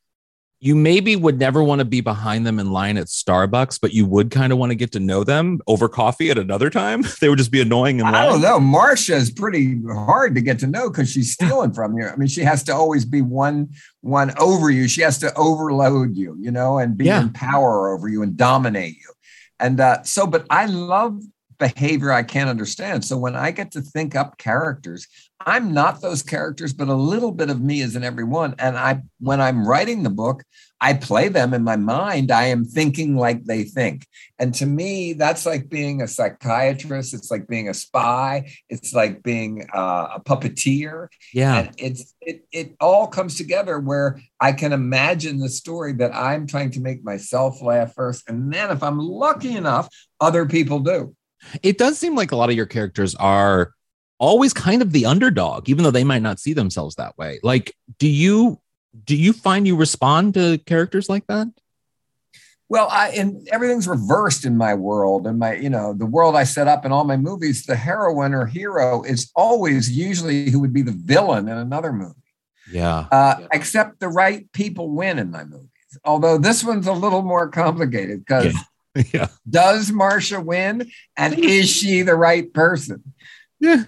you 0.63 0.75
maybe 0.75 1.15
would 1.15 1.39
never 1.39 1.63
want 1.63 1.79
to 1.79 1.85
be 1.85 2.01
behind 2.01 2.45
them 2.45 2.59
in 2.59 2.71
line 2.71 2.95
at 2.95 3.07
Starbucks, 3.07 3.79
but 3.81 3.93
you 3.93 4.05
would 4.05 4.29
kind 4.29 4.53
of 4.53 4.59
want 4.59 4.69
to 4.69 4.75
get 4.75 4.91
to 4.91 4.99
know 4.99 5.23
them 5.23 5.59
over 5.65 5.89
coffee 5.89 6.29
at 6.29 6.37
another 6.37 6.69
time. 6.69 7.03
They 7.19 7.29
would 7.29 7.39
just 7.39 7.51
be 7.51 7.61
annoying 7.61 7.99
in 7.99 8.05
line. 8.05 8.13
I 8.13 8.25
don't 8.27 8.41
know. 8.41 8.59
Marcia 8.59 9.15
is 9.15 9.31
pretty 9.31 9.81
hard 9.91 10.35
to 10.35 10.41
get 10.41 10.59
to 10.59 10.67
know 10.67 10.89
because 10.89 11.11
she's 11.11 11.33
stealing 11.33 11.73
from 11.73 11.97
you. 11.97 12.05
I 12.07 12.15
mean, 12.15 12.27
she 12.27 12.41
has 12.41 12.61
to 12.65 12.73
always 12.75 13.05
be 13.05 13.21
one 13.23 13.69
one 14.01 14.33
over 14.37 14.69
you. 14.69 14.87
She 14.87 15.01
has 15.01 15.17
to 15.19 15.33
overload 15.35 16.15
you, 16.15 16.37
you 16.39 16.51
know, 16.51 16.77
and 16.77 16.95
be 16.95 17.05
Yeah. 17.05 17.21
in 17.23 17.29
power 17.33 17.91
over 17.91 18.07
you 18.07 18.21
and 18.21 18.37
dominate 18.37 18.93
you. 18.97 19.11
And 19.59 19.79
uh, 19.79 20.03
so, 20.03 20.25
but 20.27 20.45
I 20.49 20.65
love 20.67 21.21
behavior 21.61 22.11
I 22.11 22.23
can't 22.23 22.49
understand. 22.49 23.05
So 23.05 23.17
when 23.17 23.35
I 23.35 23.51
get 23.51 23.71
to 23.71 23.81
think 23.81 24.15
up 24.15 24.37
characters, 24.37 25.07
I'm 25.45 25.73
not 25.73 26.01
those 26.01 26.23
characters, 26.23 26.73
but 26.73 26.87
a 26.87 26.93
little 26.93 27.31
bit 27.31 27.49
of 27.49 27.61
me 27.61 27.81
is 27.81 27.95
in 27.95 28.03
every 28.03 28.23
one. 28.23 28.55
And 28.59 28.77
I, 28.77 29.01
when 29.19 29.39
I'm 29.39 29.67
writing 29.67 30.03
the 30.03 30.09
book, 30.09 30.43
I 30.83 30.95
play 30.95 31.27
them 31.27 31.53
in 31.53 31.63
my 31.63 31.75
mind. 31.75 32.31
I 32.31 32.45
am 32.45 32.65
thinking 32.65 33.15
like 33.15 33.45
they 33.45 33.63
think. 33.63 34.07
And 34.39 34.51
to 34.55 34.65
me, 34.65 35.13
that's 35.13 35.45
like 35.45 35.69
being 35.69 36.01
a 36.01 36.07
psychiatrist. 36.07 37.13
It's 37.13 37.29
like 37.29 37.47
being 37.47 37.69
a 37.69 37.73
spy. 37.75 38.51
It's 38.67 38.91
like 38.91 39.21
being 39.21 39.67
uh, 39.73 40.07
a 40.15 40.19
puppeteer. 40.19 41.09
Yeah. 41.33 41.59
And 41.59 41.75
it's 41.77 42.15
it 42.19 42.45
it 42.51 42.75
all 42.79 43.05
comes 43.05 43.37
together 43.37 43.79
where 43.79 44.19
I 44.39 44.53
can 44.53 44.73
imagine 44.73 45.37
the 45.37 45.49
story 45.49 45.93
that 45.93 46.15
I'm 46.15 46.47
trying 46.47 46.71
to 46.71 46.81
make 46.81 47.03
myself 47.03 47.61
laugh 47.61 47.93
first, 47.93 48.27
and 48.27 48.51
then 48.51 48.71
if 48.71 48.81
I'm 48.81 48.97
lucky 48.97 49.55
enough, 49.55 49.87
other 50.19 50.47
people 50.47 50.79
do. 50.79 51.15
It 51.63 51.77
does 51.77 51.97
seem 51.97 52.15
like 52.15 52.31
a 52.31 52.35
lot 52.35 52.49
of 52.49 52.55
your 52.55 52.65
characters 52.65 53.15
are 53.15 53.73
always 54.19 54.53
kind 54.53 54.81
of 54.81 54.91
the 54.91 55.05
underdog 55.05 55.67
even 55.67 55.83
though 55.83 55.91
they 55.91 56.03
might 56.03 56.21
not 56.21 56.39
see 56.39 56.53
themselves 56.53 56.95
that 56.95 57.17
way 57.17 57.39
like 57.43 57.75
do 57.97 58.07
you 58.07 58.59
do 59.05 59.15
you 59.15 59.33
find 59.33 59.65
you 59.65 59.75
respond 59.75 60.33
to 60.33 60.57
characters 60.65 61.09
like 61.09 61.25
that 61.27 61.47
Well, 62.69 62.87
I 62.89 63.09
and 63.09 63.47
everything's 63.51 63.87
reversed 63.87 64.45
in 64.45 64.55
my 64.55 64.73
world, 64.75 65.27
and 65.27 65.37
my 65.39 65.55
you 65.55 65.69
know 65.69 65.93
the 65.93 66.05
world 66.05 66.35
I 66.35 66.45
set 66.45 66.67
up 66.69 66.85
in 66.85 66.91
all 66.93 67.03
my 67.03 67.17
movies. 67.17 67.65
The 67.65 67.75
heroine 67.75 68.33
or 68.33 68.45
hero 68.45 69.03
is 69.03 69.29
always 69.35 69.91
usually 69.91 70.49
who 70.49 70.59
would 70.61 70.71
be 70.71 70.81
the 70.81 70.95
villain 70.95 71.49
in 71.49 71.57
another 71.57 71.91
movie. 71.91 72.15
yeah 72.71 73.07
uh, 73.11 73.35
except 73.51 73.99
the 73.99 74.07
right 74.07 74.49
people 74.53 74.89
win 74.89 75.19
in 75.19 75.31
my 75.31 75.43
movies. 75.43 75.67
Although 76.05 76.37
this 76.37 76.63
one's 76.63 76.87
a 76.87 76.93
little 76.93 77.23
more 77.23 77.49
complicated 77.49 78.23
because 78.25 78.53
yeah 78.53 78.61
does 79.49 79.91
Marsha 79.91 80.43
win? 80.43 80.91
And 81.17 81.39
is 81.39 81.69
she 81.69 82.01
the 82.01 82.15
right 82.15 82.51
person? 82.53 83.13
yeah. 83.59 83.83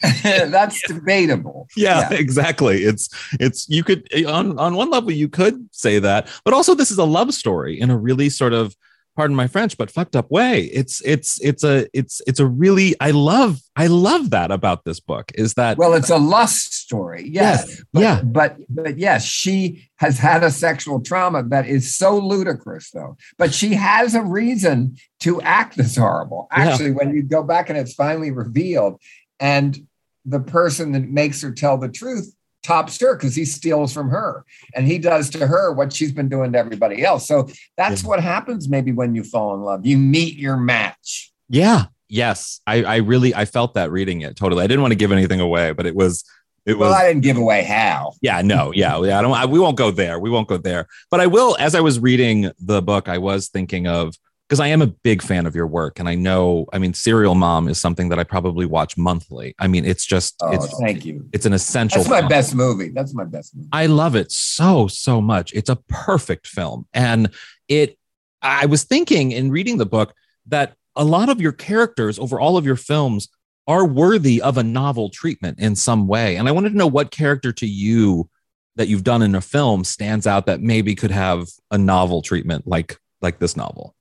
That's 0.22 0.80
debatable. 0.86 1.66
yeah, 1.76 2.12
exactly. 2.12 2.84
It's 2.84 3.08
it's 3.40 3.68
you 3.68 3.82
could 3.82 4.06
on 4.26 4.56
on 4.56 4.76
one 4.76 4.90
level 4.90 5.10
you 5.10 5.28
could 5.28 5.68
say 5.72 5.98
that 5.98 6.28
but 6.44 6.54
also 6.54 6.74
this 6.74 6.92
is 6.92 6.98
a 6.98 7.04
love 7.04 7.34
story 7.34 7.80
in 7.80 7.90
a 7.90 7.98
really 7.98 8.30
sort 8.30 8.52
of 8.52 8.76
pardon 9.18 9.36
my 9.36 9.48
french 9.48 9.76
but 9.76 9.90
fucked 9.90 10.14
up 10.14 10.30
way 10.30 10.70
it's 10.72 11.02
it's 11.04 11.40
it's 11.42 11.64
a 11.64 11.86
it's 11.92 12.22
it's 12.28 12.38
a 12.38 12.46
really 12.46 12.94
i 13.00 13.10
love 13.10 13.60
i 13.74 13.88
love 13.88 14.30
that 14.30 14.52
about 14.52 14.84
this 14.84 15.00
book 15.00 15.32
is 15.34 15.54
that 15.54 15.76
Well, 15.76 15.94
it's 15.94 16.10
a 16.10 16.18
lust 16.18 16.72
story. 16.72 17.28
Yes. 17.28 17.66
Yes, 17.68 17.84
But, 17.92 18.00
yeah. 18.00 18.22
But 18.22 18.56
but 18.68 18.98
yes, 18.98 19.24
she 19.24 19.88
has 19.96 20.18
had 20.18 20.42
a 20.42 20.50
sexual 20.50 21.00
trauma 21.00 21.42
that 21.48 21.66
is 21.66 21.96
so 21.96 22.18
ludicrous, 22.18 22.90
though. 22.90 23.16
But 23.36 23.52
she 23.52 23.74
has 23.74 24.14
a 24.14 24.22
reason 24.22 24.96
to 25.20 25.40
act 25.42 25.76
this 25.76 25.96
horrible. 25.96 26.48
Yeah. 26.50 26.64
Actually, 26.64 26.92
when 26.92 27.14
you 27.14 27.22
go 27.22 27.42
back 27.42 27.68
and 27.68 27.78
it's 27.78 27.94
finally 27.94 28.30
revealed, 28.30 29.00
and 29.38 29.76
the 30.24 30.40
person 30.40 30.92
that 30.92 31.08
makes 31.08 31.42
her 31.42 31.52
tell 31.52 31.78
the 31.78 31.88
truth 31.88 32.34
tops 32.68 33.00
her 33.00 33.16
because 33.16 33.34
he 33.34 33.44
steals 33.46 33.92
from 33.92 34.10
her 34.10 34.44
and 34.74 34.86
he 34.86 34.98
does 34.98 35.30
to 35.30 35.46
her 35.46 35.72
what 35.72 35.92
she's 35.92 36.12
been 36.12 36.28
doing 36.28 36.52
to 36.52 36.58
everybody 36.58 37.02
else. 37.02 37.26
So 37.26 37.48
that's 37.76 38.02
Yeah. 38.02 38.08
what 38.10 38.20
happens 38.20 38.68
maybe 38.68 38.92
when 38.92 39.14
you 39.14 39.24
fall 39.24 39.54
in 39.54 39.62
love. 39.62 39.86
You 39.86 39.96
meet 39.96 40.36
your 40.36 40.56
match. 40.56 41.32
Yeah. 41.48 41.86
Yes. 42.10 42.60
I, 42.66 42.82
I 42.84 42.96
really 42.96 43.34
I 43.34 43.44
felt 43.46 43.74
that 43.74 43.90
reading 43.90 44.20
it 44.20 44.36
totally. 44.36 44.62
I 44.64 44.66
didn't 44.66 44.82
want 44.82 44.92
to 44.92 44.96
give 45.02 45.12
anything 45.12 45.40
away, 45.40 45.72
but 45.72 45.86
it 45.86 45.94
was 45.94 46.24
it 46.66 46.76
was 46.78 46.90
Well, 46.90 46.94
I 46.94 47.08
didn't 47.08 47.22
give 47.22 47.38
away 47.38 47.62
how. 47.64 48.12
yeah, 48.20 48.42
no, 48.42 48.72
yeah, 48.74 49.00
yeah. 49.02 49.18
I 49.18 49.22
don't 49.22 49.32
I, 49.32 49.46
we 49.46 49.58
won't 49.58 49.78
go 49.78 49.90
there. 49.90 50.18
We 50.18 50.28
won't 50.28 50.48
go 50.48 50.58
there. 50.58 50.86
But 51.10 51.20
I 51.20 51.26
will, 51.26 51.56
as 51.58 51.74
I 51.74 51.80
was 51.80 51.98
reading 51.98 52.50
the 52.60 52.82
book, 52.82 53.08
I 53.08 53.16
was 53.16 53.48
thinking 53.48 53.86
of 53.86 54.14
because 54.48 54.60
I 54.60 54.68
am 54.68 54.80
a 54.80 54.86
big 54.86 55.20
fan 55.20 55.44
of 55.46 55.54
your 55.54 55.66
work. 55.66 55.98
And 55.98 56.08
I 56.08 56.14
know, 56.14 56.66
I 56.72 56.78
mean, 56.78 56.94
Serial 56.94 57.34
Mom 57.34 57.68
is 57.68 57.78
something 57.78 58.08
that 58.08 58.18
I 58.18 58.24
probably 58.24 58.64
watch 58.64 58.96
monthly. 58.96 59.54
I 59.58 59.66
mean, 59.66 59.84
it's 59.84 60.06
just 60.06 60.36
Oh, 60.40 60.50
it's 60.52 60.80
thank 60.80 61.04
you. 61.04 61.28
it's 61.34 61.44
an 61.44 61.52
essential 61.52 61.98
That's 61.98 62.08
my 62.10 62.20
film. 62.20 62.28
best 62.30 62.54
movie. 62.54 62.88
That's 62.88 63.14
my 63.14 63.24
best 63.24 63.54
movie. 63.54 63.68
I 63.72 63.86
love 63.86 64.16
it 64.16 64.32
so, 64.32 64.88
so 64.88 65.20
much. 65.20 65.52
It's 65.52 65.68
a 65.68 65.76
perfect 65.88 66.46
film. 66.46 66.86
And 66.94 67.30
it, 67.68 67.98
I 68.40 68.64
was 68.66 68.84
thinking 68.84 69.32
in 69.32 69.50
reading 69.50 69.76
the 69.76 69.84
book 69.86 70.14
that 70.46 70.74
a 70.96 71.04
lot 71.04 71.28
of 71.28 71.40
your 71.40 71.52
characters 71.52 72.18
over 72.18 72.40
all 72.40 72.56
of 72.56 72.64
your 72.64 72.76
films 72.76 73.28
are 73.66 73.84
worthy 73.86 74.40
of 74.40 74.56
a 74.56 74.62
novel 74.62 75.10
treatment 75.10 75.58
in 75.58 75.76
some 75.76 76.06
way. 76.06 76.36
And 76.36 76.48
I 76.48 76.52
wanted 76.52 76.70
to 76.70 76.76
know 76.78 76.86
what 76.86 77.10
character 77.10 77.52
to 77.52 77.66
you 77.66 78.30
that 78.76 78.88
you've 78.88 79.04
done 79.04 79.20
in 79.20 79.34
a 79.34 79.40
film 79.42 79.84
stands 79.84 80.26
out 80.26 80.46
that 80.46 80.62
maybe 80.62 80.94
could 80.94 81.10
have 81.10 81.46
a 81.70 81.76
novel 81.76 82.22
treatment 82.22 82.66
like 82.66 82.96
like 83.20 83.40
this 83.40 83.56
novel. 83.56 83.94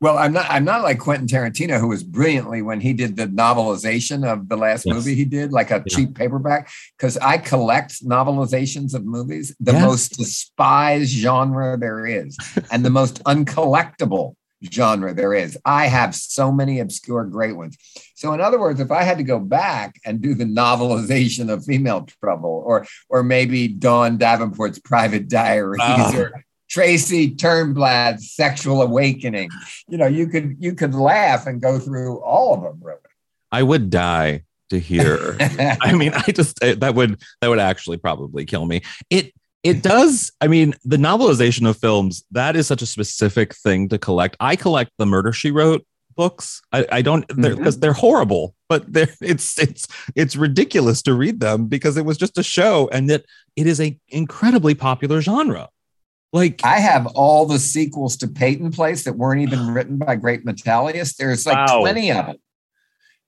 Well, 0.00 0.18
I'm 0.18 0.32
not. 0.32 0.46
I'm 0.50 0.64
not 0.64 0.82
like 0.82 0.98
Quentin 0.98 1.26
Tarantino, 1.26 1.80
who 1.80 1.88
was 1.88 2.02
brilliantly 2.02 2.60
when 2.60 2.80
he 2.80 2.92
did 2.92 3.16
the 3.16 3.26
novelization 3.28 4.30
of 4.30 4.48
the 4.48 4.56
last 4.56 4.84
Yes. 4.84 4.94
movie 4.94 5.14
he 5.14 5.24
did, 5.24 5.52
like 5.52 5.70
a 5.70 5.82
Yeah. 5.86 5.96
cheap 5.96 6.14
paperback. 6.14 6.68
Because 6.98 7.16
I 7.18 7.38
collect 7.38 8.04
novelizations 8.04 8.92
of 8.94 9.04
movies, 9.06 9.54
the 9.58 9.72
Yeah. 9.72 9.86
most 9.86 10.18
despised 10.18 11.12
genre 11.12 11.78
there 11.78 12.04
is, 12.06 12.36
and 12.70 12.84
the 12.84 12.90
most 12.90 13.22
uncollectible 13.24 14.34
genre 14.72 15.14
there 15.14 15.32
is. 15.34 15.56
I 15.64 15.86
have 15.86 16.14
so 16.14 16.50
many 16.50 16.80
obscure 16.80 17.24
great 17.24 17.56
ones. 17.56 17.76
So, 18.14 18.32
in 18.32 18.40
other 18.40 18.58
words, 18.58 18.80
if 18.80 18.90
I 18.90 19.02
had 19.02 19.18
to 19.18 19.24
go 19.24 19.38
back 19.38 19.96
and 20.04 20.20
do 20.20 20.34
the 20.34 20.44
novelization 20.44 21.50
of 21.50 21.64
Female 21.64 22.06
Trouble, 22.22 22.62
or 22.66 22.86
or 23.08 23.22
maybe 23.22 23.68
Dawn 23.68 24.18
Davenport's 24.18 24.78
Private 24.78 25.28
Diaries, 25.28 25.80
Ah. 25.82 26.12
or 26.16 26.44
Tracy 26.68 27.34
Turnblad's 27.34 28.32
Sexual 28.32 28.82
Awakening, 28.82 29.50
you 29.88 29.98
know, 29.98 30.06
you 30.06 30.26
could 30.26 30.56
you 30.58 30.74
could 30.74 30.94
laugh 30.94 31.46
and 31.46 31.60
go 31.60 31.78
through 31.78 32.20
all 32.20 32.54
of 32.54 32.62
them, 32.62 32.80
really. 32.82 32.98
I 33.52 33.62
would 33.62 33.90
die 33.90 34.42
to 34.70 34.80
hear 34.80 35.36
I 35.40 35.94
mean, 35.94 36.12
I 36.14 36.32
just 36.32 36.58
that 36.60 36.94
would 36.94 37.20
that 37.40 37.48
would 37.48 37.58
actually 37.58 37.98
probably 37.98 38.44
kill 38.44 38.66
me. 38.66 38.82
It 39.10 39.32
it 39.62 39.82
does. 39.82 40.30
I 40.40 40.46
mean, 40.46 40.74
the 40.84 40.96
novelization 40.96 41.68
of 41.68 41.76
films 41.76 42.24
that 42.30 42.56
is 42.56 42.66
such 42.66 42.82
a 42.82 42.86
specific 42.86 43.54
thing 43.54 43.88
to 43.88 43.98
collect. 43.98 44.36
I 44.38 44.56
collect 44.56 44.92
the 44.98 45.06
Murder 45.06 45.32
She 45.32 45.50
Wrote 45.50 45.84
books. 46.16 46.62
I, 46.72 46.86
I 46.90 47.02
don't 47.02 47.26
because 47.28 47.58
mm-hmm. 47.58 47.80
they're 47.80 47.92
horrible, 47.92 48.54
but 48.68 48.92
they're 48.92 49.14
it's 49.20 49.58
it's 49.58 49.86
it's 50.14 50.36
ridiculous 50.36 51.02
to 51.02 51.14
read 51.14 51.40
them 51.40 51.66
because 51.66 51.96
it 51.96 52.04
was 52.04 52.16
just 52.16 52.38
a 52.38 52.42
show 52.42 52.88
and 52.92 53.08
that 53.10 53.24
it 53.54 53.66
is 53.66 53.80
a 53.80 53.98
incredibly 54.08 54.74
popular 54.74 55.20
genre. 55.20 55.68
Like 56.36 56.60
I 56.64 56.80
have 56.80 57.06
all 57.14 57.46
the 57.46 57.58
sequels 57.58 58.16
to 58.18 58.28
Peyton 58.28 58.70
Place 58.70 59.04
that 59.04 59.14
weren't 59.14 59.40
even 59.40 59.68
written 59.74 59.96
by 59.96 60.16
Grace 60.16 60.44
Metalious. 60.44 61.16
There's 61.16 61.46
like 61.46 61.56
Wow. 61.56 61.80
20 61.80 62.12
of 62.12 62.26
them. 62.26 62.36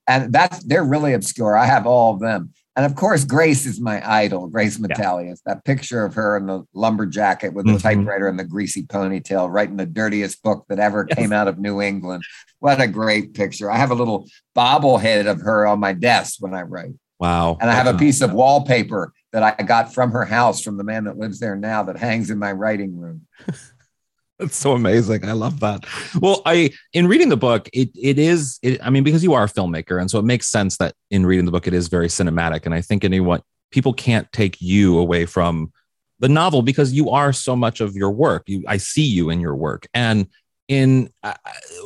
And 0.06 0.32
that's 0.32 0.62
they're 0.64 0.84
really 0.84 1.14
obscure. 1.14 1.56
I 1.56 1.66
have 1.66 1.86
all 1.86 2.14
of 2.14 2.20
them. 2.20 2.52
And 2.76 2.86
of 2.86 2.94
course, 2.94 3.24
Grace 3.24 3.66
is 3.66 3.80
my 3.80 4.00
idol, 4.08 4.46
Grace 4.46 4.78
Metalious. 4.78 5.40
That 5.46 5.64
picture 5.64 6.04
of 6.04 6.14
her 6.14 6.36
in 6.36 6.46
the 6.46 6.62
lumber 6.74 7.06
jacket 7.06 7.52
with 7.52 7.66
the 7.66 7.72
Mhm. 7.72 7.82
typewriter 7.82 8.28
and 8.28 8.38
the 8.38 8.44
greasy 8.44 8.84
ponytail, 8.84 9.50
writing 9.50 9.76
the 9.76 9.84
dirtiest 9.86 10.42
book 10.42 10.64
that 10.68 10.78
ever 10.78 11.04
Yes. 11.08 11.18
came 11.18 11.32
out 11.32 11.48
of 11.48 11.58
New 11.58 11.80
England. 11.82 12.22
What 12.60 12.80
a 12.80 12.86
great 12.86 13.34
picture. 13.34 13.70
I 13.70 13.76
have 13.78 13.90
a 13.90 13.94
little 13.96 14.26
bobblehead 14.56 15.26
of 15.28 15.40
her 15.40 15.66
on 15.66 15.80
my 15.80 15.92
desk 15.92 16.36
when 16.40 16.54
I 16.54 16.62
write. 16.62 16.92
wow. 17.20 17.56
And 17.60 17.68
I 17.68 17.74
have 17.74 17.88
a 17.88 17.98
piece 17.98 18.20
of 18.20 18.32
wallpaper 18.32 19.12
that 19.32 19.42
I 19.42 19.62
got 19.62 19.92
from 19.92 20.10
her 20.12 20.24
house 20.24 20.62
from 20.62 20.76
the 20.76 20.84
man 20.84 21.04
that 21.04 21.18
lives 21.18 21.38
there 21.38 21.56
now 21.56 21.82
that 21.84 21.96
hangs 21.96 22.30
in 22.30 22.38
my 22.38 22.52
writing 22.52 22.98
room. 22.98 23.26
That's 24.38 24.56
so 24.56 24.72
amazing. 24.72 25.24
I 25.24 25.32
love 25.32 25.58
that. 25.60 25.84
Well, 26.20 26.42
I 26.46 26.70
in 26.92 27.08
reading 27.08 27.28
the 27.28 27.36
book, 27.36 27.68
it 27.72 27.90
it 28.00 28.20
is. 28.20 28.58
It, 28.62 28.80
I 28.82 28.90
mean, 28.90 29.02
because 29.02 29.24
you 29.24 29.34
are 29.34 29.44
a 29.44 29.48
filmmaker, 29.48 30.00
and 30.00 30.08
so 30.08 30.18
it 30.20 30.24
makes 30.24 30.46
sense 30.46 30.76
that 30.76 30.94
in 31.10 31.26
reading 31.26 31.44
the 31.44 31.50
book, 31.50 31.66
it 31.66 31.74
is 31.74 31.88
very 31.88 32.06
cinematic. 32.06 32.64
And 32.64 32.72
I 32.72 32.80
think 32.80 33.04
anyone 33.04 33.42
people 33.72 33.92
can't 33.92 34.30
take 34.32 34.60
you 34.60 34.98
away 34.98 35.26
from 35.26 35.72
the 36.20 36.28
novel 36.28 36.62
because 36.62 36.92
you 36.92 37.10
are 37.10 37.32
so 37.32 37.56
much 37.56 37.80
of 37.80 37.96
your 37.96 38.10
work. 38.10 38.44
You, 38.46 38.62
I 38.68 38.76
see 38.76 39.02
you 39.02 39.30
in 39.30 39.40
your 39.40 39.56
work, 39.56 39.88
and 39.92 40.28
in 40.68 41.10
uh, 41.24 41.34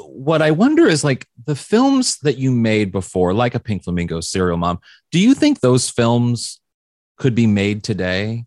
what 0.06 0.42
I 0.42 0.50
wonder 0.50 0.86
is 0.86 1.04
like 1.04 1.26
the 1.46 1.56
films 1.56 2.18
that 2.18 2.36
you 2.36 2.50
made 2.50 2.92
before, 2.92 3.32
like 3.32 3.54
a 3.54 3.60
Pink 3.60 3.84
Flamingo, 3.84 4.20
Serial 4.20 4.58
Mom. 4.58 4.78
Do 5.10 5.18
you 5.18 5.34
think 5.34 5.60
those 5.60 5.88
films 5.88 6.60
could 7.22 7.34
be 7.36 7.46
made 7.46 7.84
today? 7.84 8.44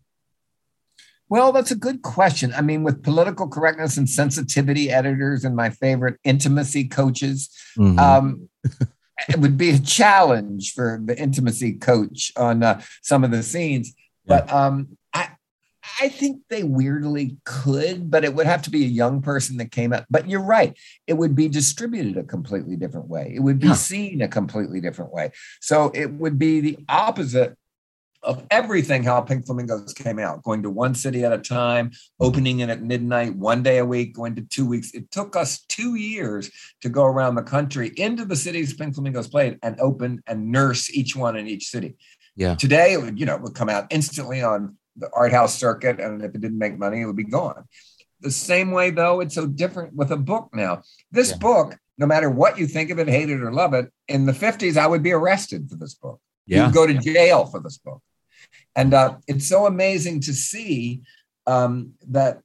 Well, 1.30 1.50
that's 1.50 1.70
a 1.70 1.76
good 1.76 2.02
question. 2.02 2.52
I 2.54 2.60
mean, 2.60 2.82
with 2.82 3.02
political 3.02 3.48
correctness 3.48 3.96
and 3.96 4.08
sensitivity 4.08 4.90
editors 4.90 5.46
and 5.46 5.56
my 5.56 5.70
favorite 5.70 6.20
intimacy 6.24 6.84
coaches, 6.84 7.48
mm-hmm. 7.78 7.98
um, 7.98 8.50
it 9.30 9.38
would 9.38 9.56
be 9.56 9.70
a 9.70 9.78
challenge 9.78 10.74
for 10.74 11.00
the 11.02 11.18
intimacy 11.18 11.72
coach 11.72 12.30
on 12.36 12.62
uh, 12.62 12.82
some 13.00 13.24
of 13.24 13.30
the 13.30 13.42
scenes. 13.42 13.94
Yeah. 14.26 14.42
But 14.42 14.52
um, 14.52 14.98
I, 15.14 15.30
I 15.98 16.10
think 16.10 16.42
they 16.50 16.62
weirdly 16.62 17.38
could, 17.46 18.10
but 18.10 18.24
it 18.24 18.34
would 18.34 18.46
have 18.46 18.60
to 18.62 18.70
be 18.70 18.84
a 18.84 18.88
young 18.88 19.22
person 19.22 19.56
that 19.56 19.72
came 19.72 19.94
up. 19.94 20.04
But 20.10 20.28
you're 20.28 20.44
right; 20.44 20.76
it 21.06 21.14
would 21.14 21.34
be 21.34 21.48
distributed 21.48 22.18
a 22.18 22.24
completely 22.24 22.76
different 22.76 23.08
way. 23.08 23.32
It 23.34 23.40
would 23.40 23.58
be 23.58 23.72
seen 23.72 24.20
a 24.20 24.28
completely 24.28 24.82
different 24.82 25.14
way. 25.14 25.32
So 25.62 25.90
it 25.94 26.12
would 26.12 26.38
be 26.38 26.60
the 26.60 26.78
opposite 26.90 27.56
of 28.26 28.44
everything 28.50 29.04
how 29.04 29.20
Pink 29.20 29.46
Flamingos 29.46 29.94
came 29.94 30.18
out, 30.18 30.42
going 30.42 30.62
to 30.64 30.70
one 30.70 30.94
city 30.94 31.24
at 31.24 31.32
a 31.32 31.38
time, 31.38 31.92
opening 32.20 32.58
it 32.60 32.68
at 32.68 32.82
midnight, 32.82 33.34
one 33.36 33.62
day 33.62 33.78
a 33.78 33.84
week, 33.84 34.14
going 34.14 34.34
to 34.34 34.42
two 34.42 34.66
weeks. 34.66 34.92
It 34.92 35.10
took 35.10 35.36
us 35.36 35.60
two 35.68 35.94
years 35.94 36.50
to 36.82 36.88
go 36.88 37.04
around 37.04 37.36
the 37.36 37.42
country 37.42 37.92
into 37.96 38.24
the 38.24 38.36
cities 38.36 38.74
Pink 38.74 38.94
Flamingos 38.94 39.28
played 39.28 39.58
and 39.62 39.80
open 39.80 40.22
and 40.26 40.50
nurse 40.50 40.90
each 40.90 41.14
one 41.14 41.36
in 41.36 41.46
each 41.46 41.68
city. 41.68 41.96
Yeah. 42.34 42.56
Today 42.56 42.94
it 42.94 43.00
would, 43.00 43.18
you 43.18 43.26
know, 43.26 43.36
would 43.38 43.54
come 43.54 43.68
out 43.68 43.86
instantly 43.90 44.42
on 44.42 44.76
the 44.96 45.08
art 45.14 45.32
house 45.32 45.56
circuit. 45.58 46.00
And 46.00 46.22
if 46.22 46.34
it 46.34 46.40
didn't 46.40 46.58
make 46.58 46.78
money, 46.78 47.00
it 47.00 47.06
would 47.06 47.16
be 47.16 47.24
gone. 47.24 47.64
The 48.20 48.30
same 48.30 48.72
way, 48.72 48.90
though, 48.90 49.20
it's 49.20 49.34
so 49.34 49.46
different 49.46 49.94
with 49.94 50.10
a 50.10 50.16
book 50.16 50.50
now. 50.52 50.82
This 51.12 51.30
yeah. 51.30 51.36
book, 51.36 51.78
no 51.98 52.06
matter 52.06 52.30
what 52.30 52.58
you 52.58 52.66
think 52.66 52.90
of 52.90 52.98
it, 52.98 53.08
hate 53.08 53.30
it 53.30 53.42
or 53.42 53.52
love 53.52 53.72
it, 53.74 53.92
in 54.08 54.26
the 54.26 54.32
50s, 54.32 54.76
I 54.76 54.86
would 54.86 55.02
be 55.02 55.12
arrested 55.12 55.68
for 55.68 55.76
this 55.76 55.94
book. 55.94 56.20
Yeah. 56.46 56.66
You'd 56.66 56.74
go 56.74 56.86
to 56.86 56.94
jail 56.94 57.46
for 57.46 57.60
this 57.60 57.78
book. 57.78 58.02
And 58.76 58.94
uh, 58.94 59.16
it's 59.26 59.48
so 59.48 59.66
amazing 59.66 60.20
to 60.22 60.34
see 60.34 61.02
um, 61.46 61.94
that 62.08 62.42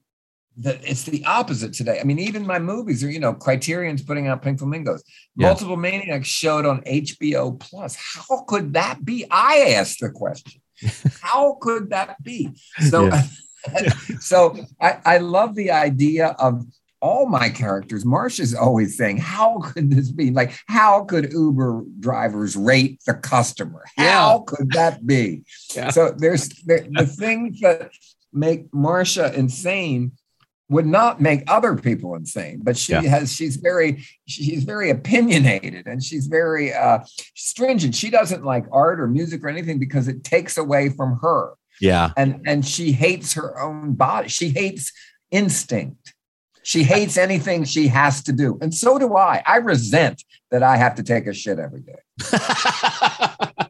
that 0.57 0.79
it's 0.83 1.03
the 1.03 1.23
opposite 1.25 1.73
today. 1.73 1.99
I 1.99 2.03
mean, 2.03 2.19
even 2.19 2.45
my 2.45 2.59
movies 2.59 3.03
are, 3.03 3.09
you 3.09 3.19
know, 3.19 3.33
Criterion's 3.33 4.03
putting 4.03 4.27
out 4.27 4.41
Pink 4.41 4.59
Flamingos. 4.59 5.03
Yeah. 5.35 5.47
Multiple 5.47 5.77
Maniacs 5.77 6.27
showed 6.27 6.65
on 6.65 6.81
HBO 6.81 7.59
Plus. 7.59 7.95
How 7.95 8.43
could 8.43 8.73
that 8.73 9.03
be? 9.03 9.25
I 9.31 9.75
asked 9.77 10.01
the 10.01 10.09
question. 10.09 10.61
How 11.21 11.57
could 11.61 11.89
that 11.91 12.21
be? 12.21 12.49
So, 12.89 13.05
yeah. 13.05 13.23
so 14.19 14.57
I, 14.79 14.99
I 15.05 15.17
love 15.19 15.55
the 15.55 15.71
idea 15.71 16.35
of 16.37 16.65
all 17.01 17.25
my 17.25 17.49
characters, 17.49 18.05
Marsha's 18.05 18.53
always 18.53 18.95
saying, 18.95 19.17
How 19.17 19.59
could 19.59 19.89
this 19.89 20.11
be? 20.11 20.31
Like, 20.31 20.53
how 20.67 21.03
could 21.03 21.33
Uber 21.33 21.83
drivers 21.99 22.55
rate 22.55 23.01
the 23.05 23.15
customer? 23.15 23.83
How 23.97 24.03
yeah. 24.03 24.39
could 24.45 24.71
that 24.71 25.05
be? 25.05 25.43
Yeah. 25.75 25.89
So 25.89 26.11
there's 26.15 26.49
the, 26.49 26.87
the 26.91 27.05
things 27.05 27.59
that 27.61 27.91
make 28.31 28.71
Marsha 28.71 29.33
insane 29.33 30.13
would 30.69 30.85
not 30.85 31.19
make 31.19 31.43
other 31.51 31.75
people 31.75 32.15
insane 32.15 32.61
but 32.63 32.77
she 32.77 32.93
yeah. 32.93 33.01
has 33.01 33.33
she's 33.33 33.57
very 33.57 34.05
she's 34.25 34.63
very 34.63 34.89
opinionated 34.89 35.85
and 35.85 36.01
she's 36.01 36.27
very 36.27 36.73
uh 36.73 36.99
stringent 37.35 37.93
she 37.93 38.09
doesn't 38.09 38.45
like 38.45 38.63
art 38.71 39.01
or 39.01 39.07
music 39.07 39.43
or 39.43 39.49
anything 39.49 39.77
because 39.77 40.07
it 40.07 40.23
takes 40.23 40.57
away 40.57 40.87
from 40.87 41.19
her 41.21 41.55
yeah 41.81 42.11
and 42.15 42.41
and 42.45 42.65
she 42.65 42.93
hates 42.93 43.33
her 43.33 43.59
own 43.59 43.93
body 43.95 44.29
she 44.29 44.47
hates 44.47 44.93
instinct 45.29 46.13
she 46.63 46.83
hates 46.83 47.17
anything 47.17 47.63
she 47.63 47.87
has 47.87 48.23
to 48.23 48.31
do. 48.31 48.57
And 48.61 48.73
so 48.73 48.99
do 48.99 49.15
I. 49.15 49.43
I 49.45 49.57
resent 49.57 50.23
that 50.51 50.63
I 50.63 50.77
have 50.77 50.95
to 50.95 51.03
take 51.03 51.27
a 51.27 51.33
shit 51.33 51.59
every 51.59 51.81
day. 51.81 51.99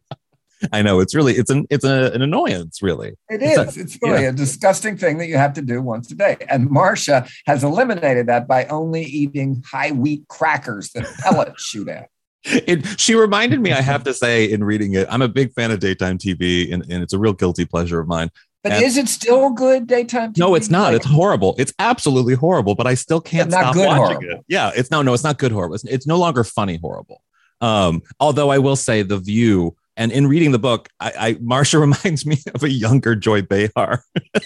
I 0.71 0.81
know 0.83 0.99
it's 0.99 1.15
really 1.15 1.33
it's 1.33 1.49
an 1.49 1.65
it's 1.69 1.83
a, 1.83 2.11
an 2.13 2.21
annoyance, 2.21 2.81
really. 2.81 3.13
It 3.29 3.41
is. 3.41 3.57
It's, 3.57 3.77
a, 3.77 3.79
it's 3.79 3.97
really 4.01 4.23
yeah. 4.23 4.29
a 4.29 4.33
disgusting 4.33 4.95
thing 4.95 5.17
that 5.17 5.27
you 5.27 5.37
have 5.37 5.53
to 5.53 5.61
do 5.61 5.81
once 5.81 6.11
a 6.11 6.15
day. 6.15 6.37
And 6.49 6.69
Marsha 6.69 7.29
has 7.47 7.63
eliminated 7.63 8.27
that 8.27 8.47
by 8.47 8.65
only 8.65 9.03
eating 9.03 9.63
high 9.65 9.91
wheat 9.91 10.27
crackers 10.27 10.91
that 10.91 11.05
pellets 11.19 11.63
shoot 11.67 11.87
at. 11.87 12.09
It, 12.43 12.99
she 12.99 13.13
reminded 13.13 13.59
me, 13.59 13.71
I 13.71 13.81
have 13.81 14.03
to 14.05 14.13
say, 14.15 14.51
in 14.51 14.63
reading 14.63 14.95
it, 14.95 15.07
I'm 15.11 15.21
a 15.21 15.27
big 15.27 15.53
fan 15.53 15.69
of 15.69 15.79
daytime 15.79 16.17
TV, 16.17 16.73
and, 16.73 16.83
and 16.89 17.03
it's 17.03 17.13
a 17.13 17.19
real 17.19 17.33
guilty 17.33 17.65
pleasure 17.65 17.99
of 17.99 18.07
mine. 18.07 18.29
But 18.63 18.73
and 18.73 18.83
is 18.83 18.97
it 18.97 19.07
still 19.07 19.49
good 19.49 19.87
daytime? 19.87 20.33
TV? 20.33 20.37
No, 20.37 20.53
it's 20.55 20.69
not. 20.69 20.93
It's 20.93 21.05
horrible. 21.05 21.55
It's 21.57 21.73
absolutely 21.79 22.35
horrible. 22.35 22.75
But 22.75 22.85
I 22.85 22.93
still 22.93 23.19
can't 23.19 23.51
stop 23.51 23.75
watching 23.75 23.95
horrible. 23.95 24.29
it. 24.29 24.45
Yeah, 24.47 24.71
it's 24.75 24.91
no, 24.91 25.01
no, 25.01 25.13
it's 25.13 25.23
not 25.23 25.39
good 25.39 25.51
horrible. 25.51 25.75
It's, 25.75 25.83
it's 25.85 26.07
no 26.07 26.17
longer 26.17 26.43
funny 26.43 26.77
horrible. 26.81 27.23
Um, 27.59 28.01
although 28.19 28.49
I 28.49 28.59
will 28.59 28.75
say, 28.75 29.03
The 29.03 29.17
View, 29.17 29.75
and 29.97 30.11
in 30.11 30.27
reading 30.27 30.51
the 30.51 30.59
book, 30.59 30.89
I, 30.99 31.13
I 31.17 31.33
Marsha 31.35 31.79
reminds 31.79 32.25
me 32.25 32.37
of 32.53 32.63
a 32.63 32.69
younger 32.69 33.15
Joy 33.15 33.41
Behar. 33.41 34.03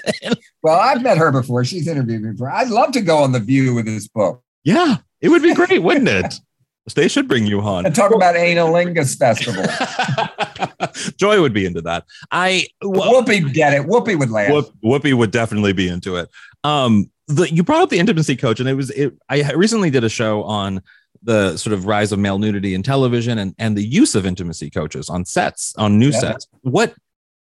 well, 0.63 0.80
I've 0.80 1.01
met 1.01 1.17
her 1.17 1.32
before. 1.32 1.65
She's 1.65 1.88
interviewed 1.88 2.21
me 2.21 2.32
before. 2.32 2.51
I'd 2.51 2.69
love 2.69 2.91
to 2.93 3.01
go 3.01 3.17
on 3.17 3.32
The 3.32 3.39
View 3.39 3.73
with 3.73 3.86
this 3.86 4.08
book. 4.08 4.41
Yeah, 4.63 4.97
it 5.21 5.30
would 5.30 5.43
be 5.43 5.54
great, 5.54 5.84
wouldn't 5.84 6.08
it? 6.08 6.36
They 6.93 7.08
should 7.08 7.28
bring 7.28 7.48
you 7.48 7.62
on 7.62 7.86
and 7.86 7.95
talk 7.95 8.13
about 8.13 8.36
Analingus 8.36 9.17
Festival. 9.17 9.65
Joy 11.17 11.41
would 11.41 11.54
be 11.54 11.65
into 11.65 11.82
that. 11.82 12.06
I 12.32 12.67
Whoopi 12.84 13.52
get 13.52 13.74
it. 13.74 13.88
Whoopi 13.88 14.17
would 14.17 14.30
laugh. 14.30 14.52
Whoop, 14.52 14.71
Whoopi 14.84 15.13
would 15.13 15.32
definitely 15.32 15.74
be 15.74 15.88
into 15.88 16.17
it. 16.17 16.30
Um, 16.63 17.10
the, 17.28 17.52
you 17.52 17.63
brought 17.63 17.82
up 17.82 17.89
the 17.89 17.98
intimacy 17.98 18.36
coach, 18.36 18.60
and 18.60 18.69
it 18.69 18.76
was 18.76 18.91
it. 18.91 19.17
I 19.30 19.52
recently 19.54 19.89
did 19.89 20.04
a 20.04 20.10
show 20.10 20.43
on 20.43 20.82
the 21.24 21.58
sort 21.58 21.74
of 21.74 21.86
rise 21.86 22.12
of 22.12 22.19
male 22.19 22.38
nudity 22.38 22.76
in 22.76 22.84
television 22.84 23.39
and 23.39 23.56
and 23.58 23.76
the 23.76 23.84
use 23.84 24.13
of 24.13 24.26
intimacy 24.26 24.69
coaches 24.69 25.10
on 25.10 25.26
sets 25.26 25.74
on 25.78 25.98
new 25.98 26.12
yeah. 26.12 26.19
sets. 26.19 26.48
What 26.62 26.93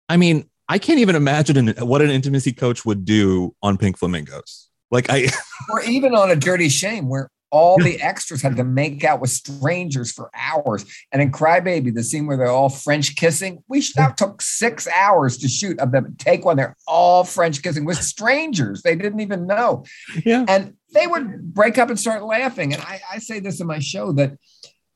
I 0.09 0.17
mean, 0.17 0.49
I 0.69 0.79
can't 0.79 1.01
even 1.01 1.17
imagine 1.17 1.69
an, 1.69 1.87
what 1.87 2.01
an 2.01 2.11
intimacy 2.11 2.53
coach 2.53 2.87
would 2.87 3.05
do 3.05 3.55
on 3.63 3.77
Pink 3.77 3.99
Flamingos. 3.99 4.71
Like 4.91 5.07
I, 5.11 5.29
or 5.71 5.83
even 5.83 6.15
on 6.15 6.31
a 6.31 6.37
Dirty 6.37 6.71
Shame, 6.71 7.09
where 7.09 7.29
all 7.55 7.79
the 7.79 8.03
extras 8.03 8.43
had 8.43 8.57
to 8.57 8.65
make 8.65 9.05
out 9.05 9.21
with 9.21 9.31
strangers 9.31 10.11
for 10.11 10.29
hours. 10.35 10.85
And 11.13 11.23
in 11.23 11.31
Crybaby, 11.31 11.95
the 11.95 12.03
scene 12.03 12.27
where 12.27 12.37
they're 12.37 12.49
all 12.49 12.69
French 12.69 13.15
kissing, 13.15 13.63
we 13.69 13.81
that 13.95 14.17
took 14.17 14.43
six 14.43 14.89
hours 14.89 15.39
to 15.39 15.49
shoot 15.49 15.79
of 15.79 15.93
them. 15.93 16.17
Take 16.19 16.45
one, 16.45 16.57
they're 16.57 16.77
all 16.89 17.23
French 17.23 17.63
kissing 17.63 17.85
with 17.85 17.99
strangers 17.99 18.83
they 18.83 18.97
didn't 18.97 19.21
even 19.21 19.47
know. 19.47 19.85
Yeah. 20.25 20.45
And 20.49 20.75
they 20.93 21.07
would 21.07 21.55
break 21.55 21.79
up 21.79 21.91
and 21.91 21.99
start 21.99 22.25
laughing. 22.25 22.73
And 22.75 22.83
I, 22.83 23.01
I 23.13 23.19
say 23.19 23.39
this 23.39 23.61
in 23.61 23.69
my 23.69 23.79
show 23.79 24.11
that 24.13 24.37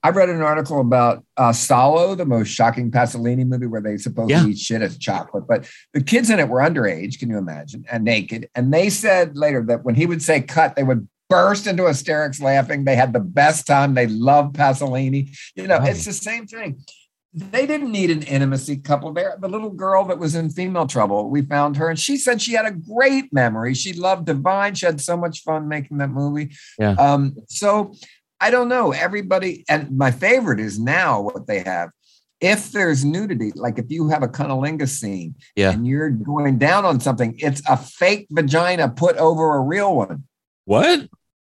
I 0.02 0.10
read 0.10 0.28
an 0.28 0.42
article 0.42 0.80
about 0.80 1.24
uh, 1.36 1.52
Salo, 1.52 2.16
the 2.16 2.24
most 2.24 2.48
shocking 2.48 2.90
Pasolini 2.90 3.46
movie 3.46 3.66
where 3.66 3.80
they 3.80 3.96
supposedly 3.98 4.34
yeah. 4.34 4.46
eat 4.46 4.58
shit 4.58 4.82
as 4.82 4.98
chocolate. 4.98 5.46
But 5.46 5.68
the 5.92 6.02
kids 6.02 6.30
in 6.30 6.40
it 6.40 6.48
were 6.48 6.60
underage, 6.60 7.18
can 7.18 7.30
you 7.30 7.38
imagine, 7.38 7.84
and 7.90 8.04
naked. 8.04 8.48
And 8.54 8.72
they 8.72 8.90
said 8.90 9.36
later 9.36 9.62
that 9.64 9.84
when 9.84 9.94
he 9.94 10.06
would 10.06 10.22
say 10.22 10.40
cut, 10.40 10.74
they 10.74 10.84
would 10.84 11.08
burst 11.28 11.66
into 11.66 11.86
hysterics 11.86 12.40
laughing. 12.40 12.84
They 12.84 12.96
had 12.96 13.12
the 13.12 13.20
best 13.20 13.66
time. 13.66 13.94
They 13.94 14.06
loved 14.06 14.56
Pasolini. 14.56 15.36
You 15.54 15.66
know, 15.66 15.78
right. 15.78 15.90
it's 15.90 16.04
the 16.04 16.12
same 16.12 16.46
thing. 16.46 16.80
They 17.34 17.66
didn't 17.66 17.92
need 17.92 18.10
an 18.10 18.22
intimacy 18.22 18.78
couple 18.78 19.12
there. 19.12 19.36
The 19.38 19.48
little 19.48 19.70
girl 19.70 20.04
that 20.06 20.18
was 20.18 20.34
in 20.34 20.50
female 20.50 20.86
trouble, 20.86 21.28
we 21.28 21.42
found 21.42 21.76
her 21.76 21.88
and 21.88 21.98
she 21.98 22.16
said 22.16 22.40
she 22.40 22.54
had 22.54 22.66
a 22.66 22.72
great 22.72 23.32
memory. 23.32 23.74
She 23.74 23.92
loved 23.92 24.26
Divine. 24.26 24.74
She 24.74 24.86
had 24.86 25.00
so 25.00 25.16
much 25.16 25.42
fun 25.42 25.68
making 25.68 25.98
that 25.98 26.08
movie. 26.08 26.50
Yeah. 26.78 26.92
Um, 26.92 27.36
so 27.46 27.94
I 28.40 28.50
don't 28.50 28.68
know. 28.68 28.92
Everybody, 28.92 29.64
and 29.68 29.96
my 29.96 30.10
favorite 30.10 30.58
is 30.58 30.80
now 30.80 31.20
what 31.20 31.46
they 31.46 31.60
have 31.60 31.90
if 32.40 32.70
there's 32.70 33.04
nudity, 33.04 33.52
like 33.54 33.78
if 33.78 33.86
you 33.88 34.08
have 34.08 34.22
a 34.22 34.28
cunnilingus 34.28 34.90
scene 34.90 35.34
yeah. 35.56 35.72
and 35.72 35.86
you're 35.86 36.10
going 36.10 36.58
down 36.58 36.84
on 36.84 37.00
something, 37.00 37.34
it's 37.38 37.62
a 37.68 37.76
fake 37.76 38.28
vagina 38.30 38.88
put 38.88 39.16
over 39.16 39.56
a 39.56 39.60
real 39.60 39.94
one. 39.94 40.24
What? 40.64 41.08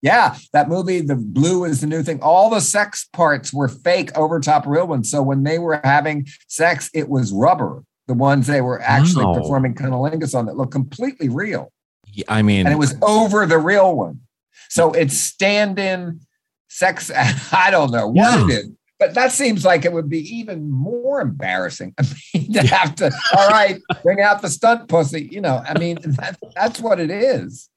Yeah, 0.04 0.36
that 0.52 0.68
movie, 0.68 1.00
The 1.00 1.16
Blue 1.16 1.64
is 1.64 1.80
the 1.80 1.88
new 1.88 2.04
thing. 2.04 2.20
All 2.22 2.50
the 2.50 2.60
sex 2.60 3.08
parts 3.14 3.54
were 3.54 3.70
fake 3.70 4.16
over 4.18 4.42
top 4.42 4.68
real 4.68 4.86
ones. 4.86 5.10
So 5.10 5.24
when 5.24 5.44
they 5.44 5.60
were 5.60 5.80
having 5.82 6.28
sex, 6.50 6.90
it 6.94 7.08
was 7.08 7.32
rubber. 7.32 7.86
The 8.08 8.14
ones 8.14 8.48
they 8.48 8.60
were 8.60 8.82
actually 8.82 9.26
wow. 9.26 9.36
performing 9.36 9.76
cunnilingus 9.76 10.38
on 10.38 10.46
that 10.48 10.58
looked 10.58 10.74
completely 10.74 11.30
real. 11.30 11.72
Yeah, 12.12 12.26
I 12.28 12.42
mean, 12.42 12.68
and 12.68 12.74
it 12.74 12.78
was 12.78 12.96
over 13.02 13.46
the 13.46 13.58
real 13.58 13.96
one. 13.96 14.20
So 14.68 14.92
it's 14.92 15.18
stand 15.18 15.80
in 15.80 16.20
sex. 16.68 17.10
I 17.54 17.72
don't 17.72 17.92
know 17.92 18.08
what 18.08 18.16
yeah. 18.16 18.46
it 18.46 18.50
is, 18.50 18.72
but 19.00 19.14
that 19.14 19.32
seems 19.32 19.64
like 19.64 19.86
it 19.86 19.94
would 19.94 20.10
be 20.10 20.20
even 20.36 20.70
more 20.70 21.22
embarrassing 21.22 21.94
I 22.00 22.04
mean, 22.34 22.52
to 22.54 22.68
have 22.68 22.96
to, 22.96 23.10
all 23.38 23.48
right, 23.48 23.80
bring 24.04 24.20
out 24.20 24.42
the 24.42 24.50
stunt 24.50 24.90
pussy. 24.90 25.30
You 25.32 25.40
know, 25.40 25.64
I 25.66 25.80
mean, 25.80 25.98
that, 26.04 26.38
that's 26.56 26.82
what 26.82 27.00
it 27.00 27.10
is. 27.10 27.70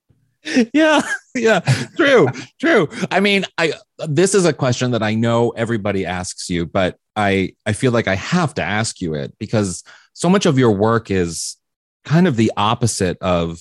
yeah 0.73 1.03
yeah 1.35 1.61
true 1.97 2.29
true. 2.61 2.89
I 3.11 3.21
mean 3.21 3.45
i 3.59 3.73
this 3.99 4.35
is 4.35 4.45
a 4.45 4.53
question 4.53 4.93
that 4.93 5.03
i 5.03 5.15
know 5.15 5.51
everybody 5.51 6.07
asks 6.07 6.49
you 6.49 6.67
but 6.67 6.97
i 7.17 7.55
i 7.65 7.73
feel 7.73 7.93
like 7.93 8.09
i 8.09 8.15
have 8.15 8.55
to 8.55 8.63
ask 8.63 9.01
you 9.01 9.15
it 9.15 9.35
because 9.39 9.83
so 10.13 10.29
much 10.29 10.47
of 10.47 10.59
your 10.59 10.73
work 10.73 11.11
is 11.11 11.57
kind 12.05 12.27
of 12.27 12.37
the 12.37 12.53
opposite 12.57 13.19
of 13.21 13.61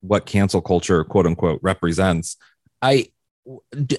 what 0.00 0.26
cancel 0.26 0.60
culture 0.60 1.02
quote 1.04 1.26
unquote 1.26 1.60
represents. 1.62 2.36
I 2.82 3.08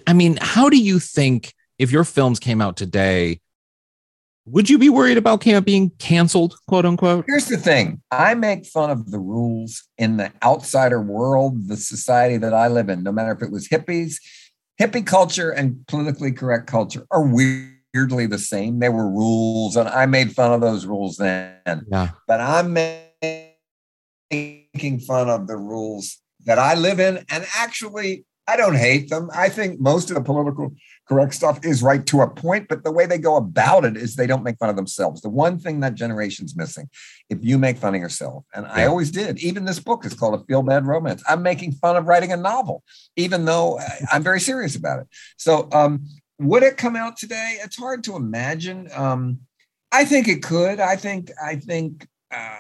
i 0.06 0.14
mean 0.14 0.38
how 0.40 0.70
do 0.70 0.78
you 0.78 1.00
think 1.00 1.54
if 1.80 1.92
your 1.92 2.04
films 2.04 2.40
came 2.40 2.62
out 2.62 2.78
today 2.78 3.42
would 4.46 4.70
you 4.70 4.78
be 4.78 4.90
worried 4.90 5.18
about 5.18 5.42
camp 5.42 5.66
being 5.66 5.92
canceled 6.00 6.56
quote 6.68 6.86
unquote 6.86 7.26
Here's 7.28 7.46
the 7.48 7.58
thing 7.58 8.02
I 8.12 8.34
make 8.34 8.66
fun 8.66 8.90
of 8.90 9.12
the 9.12 9.20
rules 9.20 9.84
in 9.98 10.18
the 10.18 10.32
outsider 10.44 11.02
world, 11.02 11.68
the 11.68 11.78
society 11.78 12.38
that 12.38 12.54
I 12.54 12.68
live 12.68 12.90
in, 12.90 13.04
no 13.04 13.12
matter 13.12 13.32
if 13.32 13.42
it 13.42 13.52
was 13.52 13.68
hippies, 13.68 14.16
hippie 14.80 15.06
culture 15.06 15.52
and 15.52 15.86
politically 15.88 16.32
correct 16.32 16.68
culture 16.68 17.06
are 17.12 17.24
weirdly 17.24 18.26
the 18.26 18.40
same. 18.40 18.80
There 18.80 18.92
were 18.92 19.10
rules, 19.10 19.76
and 19.76 19.90
I 19.90 20.06
made 20.06 20.34
fun 20.34 20.54
of 20.54 20.62
those 20.62 20.86
rules 20.86 21.18
then. 21.18 21.86
yeah 21.92 22.10
But 22.28 22.40
I'm 22.40 22.74
making 24.32 25.00
fun 25.02 25.30
of 25.30 25.48
the 25.48 25.58
rules 25.58 26.18
that 26.46 26.58
I 26.58 26.76
live 26.76 27.00
in. 27.00 27.26
And 27.30 27.46
actually, 27.56 28.26
I 28.48 28.56
don't 28.56 28.78
hate 28.78 29.10
them. 29.10 29.30
I 29.34 29.50
think 29.50 29.80
most 29.80 30.10
of 30.10 30.16
the 30.16 30.24
political 30.24 30.72
correct 31.10 31.34
stuff 31.34 31.66
is 31.66 31.82
right 31.82 32.06
to 32.06 32.22
a 32.22 32.30
point, 32.30 32.68
but 32.70 32.84
the 32.84 32.92
way 32.92 33.08
they 33.08 33.18
go 33.18 33.36
about 33.36 33.84
it 33.84 33.98
is 33.98 34.16
they 34.16 34.28
don't 34.28 34.44
make 34.44 34.58
fun 34.60 34.70
of 34.70 34.76
themselves. 34.76 35.22
The 35.22 35.30
one 35.30 35.58
thing 35.58 35.80
that 35.80 35.96
generation's 35.96 36.56
missing, 36.56 36.88
if 37.30 37.40
you 37.42 37.58
make 37.58 37.78
fun 37.78 37.96
of 37.96 38.02
yourself, 38.02 38.46
and 38.54 38.68
I 38.68 38.86
always 38.86 39.10
did, 39.10 39.40
even 39.40 39.66
this 39.66 39.80
book 39.80 40.06
is 40.06 40.14
called 40.14 40.40
A 40.40 40.44
Feel 40.46 40.62
Bad 40.62 40.86
Romance. 40.86 41.24
I'm 41.28 41.42
making 41.42 41.72
fun 41.74 41.98
of 41.98 42.06
writing 42.06 42.32
a 42.32 42.38
novel, 42.38 42.84
even 43.16 43.46
though 43.46 43.80
I'm 44.12 44.22
very 44.22 44.40
serious 44.40 44.76
about 44.76 45.00
it. 45.00 45.08
So, 45.38 45.68
um, 45.72 46.06
would 46.38 46.64
it 46.64 46.78
come 46.78 46.96
out 46.96 47.18
today? 47.18 47.58
It's 47.62 47.76
hard 47.76 48.04
to 48.06 48.16
imagine. 48.16 48.88
Um, 48.96 49.40
I 49.92 50.06
think 50.06 50.28
it 50.28 50.44
could. 50.44 50.80
I 50.80 50.96
think, 50.96 51.32
I 51.44 51.56
think, 51.56 52.08
uh, 52.32 52.56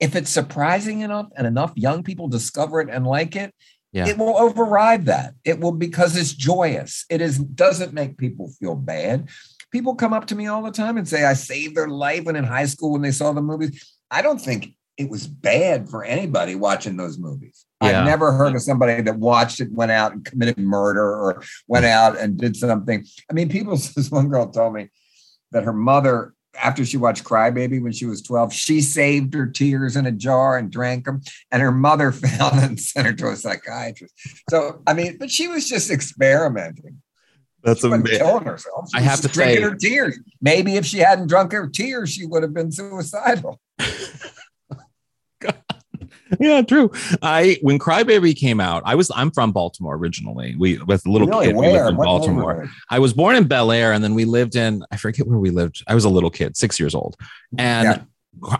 if 0.00 0.16
it's 0.16 0.30
surprising 0.30 1.02
enough 1.02 1.28
and 1.36 1.46
enough 1.46 1.72
young 1.76 2.02
people 2.02 2.26
discover 2.26 2.80
it 2.80 2.88
and 2.90 3.06
like 3.06 3.36
it, 3.36 3.54
Yeah. 3.92 4.08
it 4.08 4.16
will 4.16 4.36
override 4.38 5.06
that. 5.06 5.34
It 5.44 5.60
will 5.60 5.72
because 5.72 6.16
it's 6.16 6.32
joyous. 6.32 7.04
It 7.10 7.20
is 7.20 7.38
doesn't 7.38 7.92
make 7.92 8.16
people 8.16 8.48
feel 8.58 8.74
bad. 8.74 9.28
People 9.70 9.94
come 9.94 10.12
up 10.12 10.26
to 10.26 10.34
me 10.34 10.46
all 10.46 10.62
the 10.62 10.70
time 10.70 10.96
and 10.96 11.06
say 11.06 11.24
I 11.24 11.34
saved 11.34 11.76
their 11.76 11.88
life 11.88 12.24
when 12.24 12.36
in 12.36 12.44
high 12.44 12.66
school 12.66 12.92
when 12.92 13.02
they 13.02 13.10
saw 13.10 13.32
the 13.32 13.42
movies. 13.42 13.96
I 14.10 14.22
don't 14.22 14.40
think 14.40 14.74
it 14.98 15.10
was 15.10 15.26
bad 15.26 15.88
for 15.88 16.04
anybody 16.04 16.54
watching 16.54 16.96
those 16.96 17.18
movies. 17.18 17.64
Yeah. 17.82 18.00
I've 18.00 18.06
never 18.06 18.32
heard 18.32 18.54
of 18.54 18.62
somebody 18.62 19.02
that 19.02 19.18
watched 19.18 19.60
it, 19.60 19.72
went 19.72 19.90
out 19.90 20.12
and 20.12 20.24
committed 20.24 20.58
murder 20.58 21.04
or 21.04 21.42
went 21.66 21.84
out 21.98 22.18
and 22.18 22.36
did 22.36 22.56
something. 22.56 23.04
I 23.30 23.32
mean, 23.32 23.48
people, 23.48 23.76
this 23.96 24.10
one 24.10 24.28
girl 24.28 24.50
told 24.50 24.74
me 24.74 24.90
that 25.50 25.64
her 25.64 25.72
mother, 25.72 26.34
after 26.60 26.84
she 26.84 26.96
watched 26.96 27.24
Crybaby 27.24 27.82
when 27.82 27.92
she 27.92 28.06
was 28.06 28.22
12, 28.22 28.52
she 28.52 28.80
saved 28.80 29.34
her 29.34 29.46
tears 29.46 29.96
in 29.96 30.06
a 30.06 30.12
jar 30.12 30.58
and 30.58 30.70
drank 30.70 31.04
them. 31.06 31.22
And 31.50 31.62
her 31.62 31.72
mother 31.72 32.12
found 32.12 32.60
and 32.60 32.78
sent 32.80 33.06
her 33.06 33.12
to 33.14 33.28
a 33.28 33.36
psychiatrist. 33.36 34.14
So, 34.50 34.82
I 34.86 34.94
mean, 34.94 35.16
but 35.18 35.30
she 35.30 35.48
was 35.48 35.68
just 35.68 35.90
experimenting. 35.90 37.00
that's 37.62 37.80
She 37.80 37.86
wasn't 37.88 38.06
amazing 38.08 38.26
killing 38.26 38.44
herself. 38.44 38.88
She 38.90 38.98
I 38.98 39.00
was 39.00 39.08
have 39.10 39.22
just 39.22 39.34
to 39.34 39.40
say- 39.40 39.60
her 39.60 39.74
tears. 39.74 40.18
Maybe 40.40 40.76
if 40.76 40.84
she 40.86 40.98
hadn't 40.98 41.28
drunk 41.28 41.52
her 41.52 41.68
tears, 41.68 42.10
she 42.12 42.26
would 42.26 42.42
have 42.42 42.54
been 42.54 42.70
suicidal. 42.72 43.60
yeah 46.40 46.62
true 46.62 46.90
i 47.22 47.58
when 47.62 47.78
crybaby 47.78 48.34
came 48.36 48.60
out 48.60 48.82
i 48.86 48.94
was 48.94 49.10
i'm 49.14 49.30
from 49.30 49.52
baltimore 49.52 49.96
originally 49.96 50.54
we 50.58 50.78
with 50.78 51.04
a 51.06 51.10
little 51.10 51.28
Really? 51.28 51.46
kid 51.48 51.56
we 51.56 51.68
lived 51.68 51.88
in 51.88 51.96
What 51.96 52.04
baltimore 52.04 52.52
neighborhood? 52.54 52.70
I 52.90 52.98
was 52.98 53.12
born 53.12 53.36
in 53.36 53.44
Bel 53.44 53.70
Air, 53.72 53.92
and 53.92 54.02
then 54.04 54.14
we 54.14 54.24
lived 54.24 54.56
in 54.56 54.84
I 54.90 54.96
forget 54.96 55.26
where 55.26 55.38
we 55.38 55.50
lived. 55.50 55.82
I 55.86 55.94
was 55.94 56.04
a 56.04 56.08
little 56.10 56.30
kid, 56.30 56.56
six 56.56 56.78
years 56.80 56.94
old, 56.94 57.16
and 57.58 58.06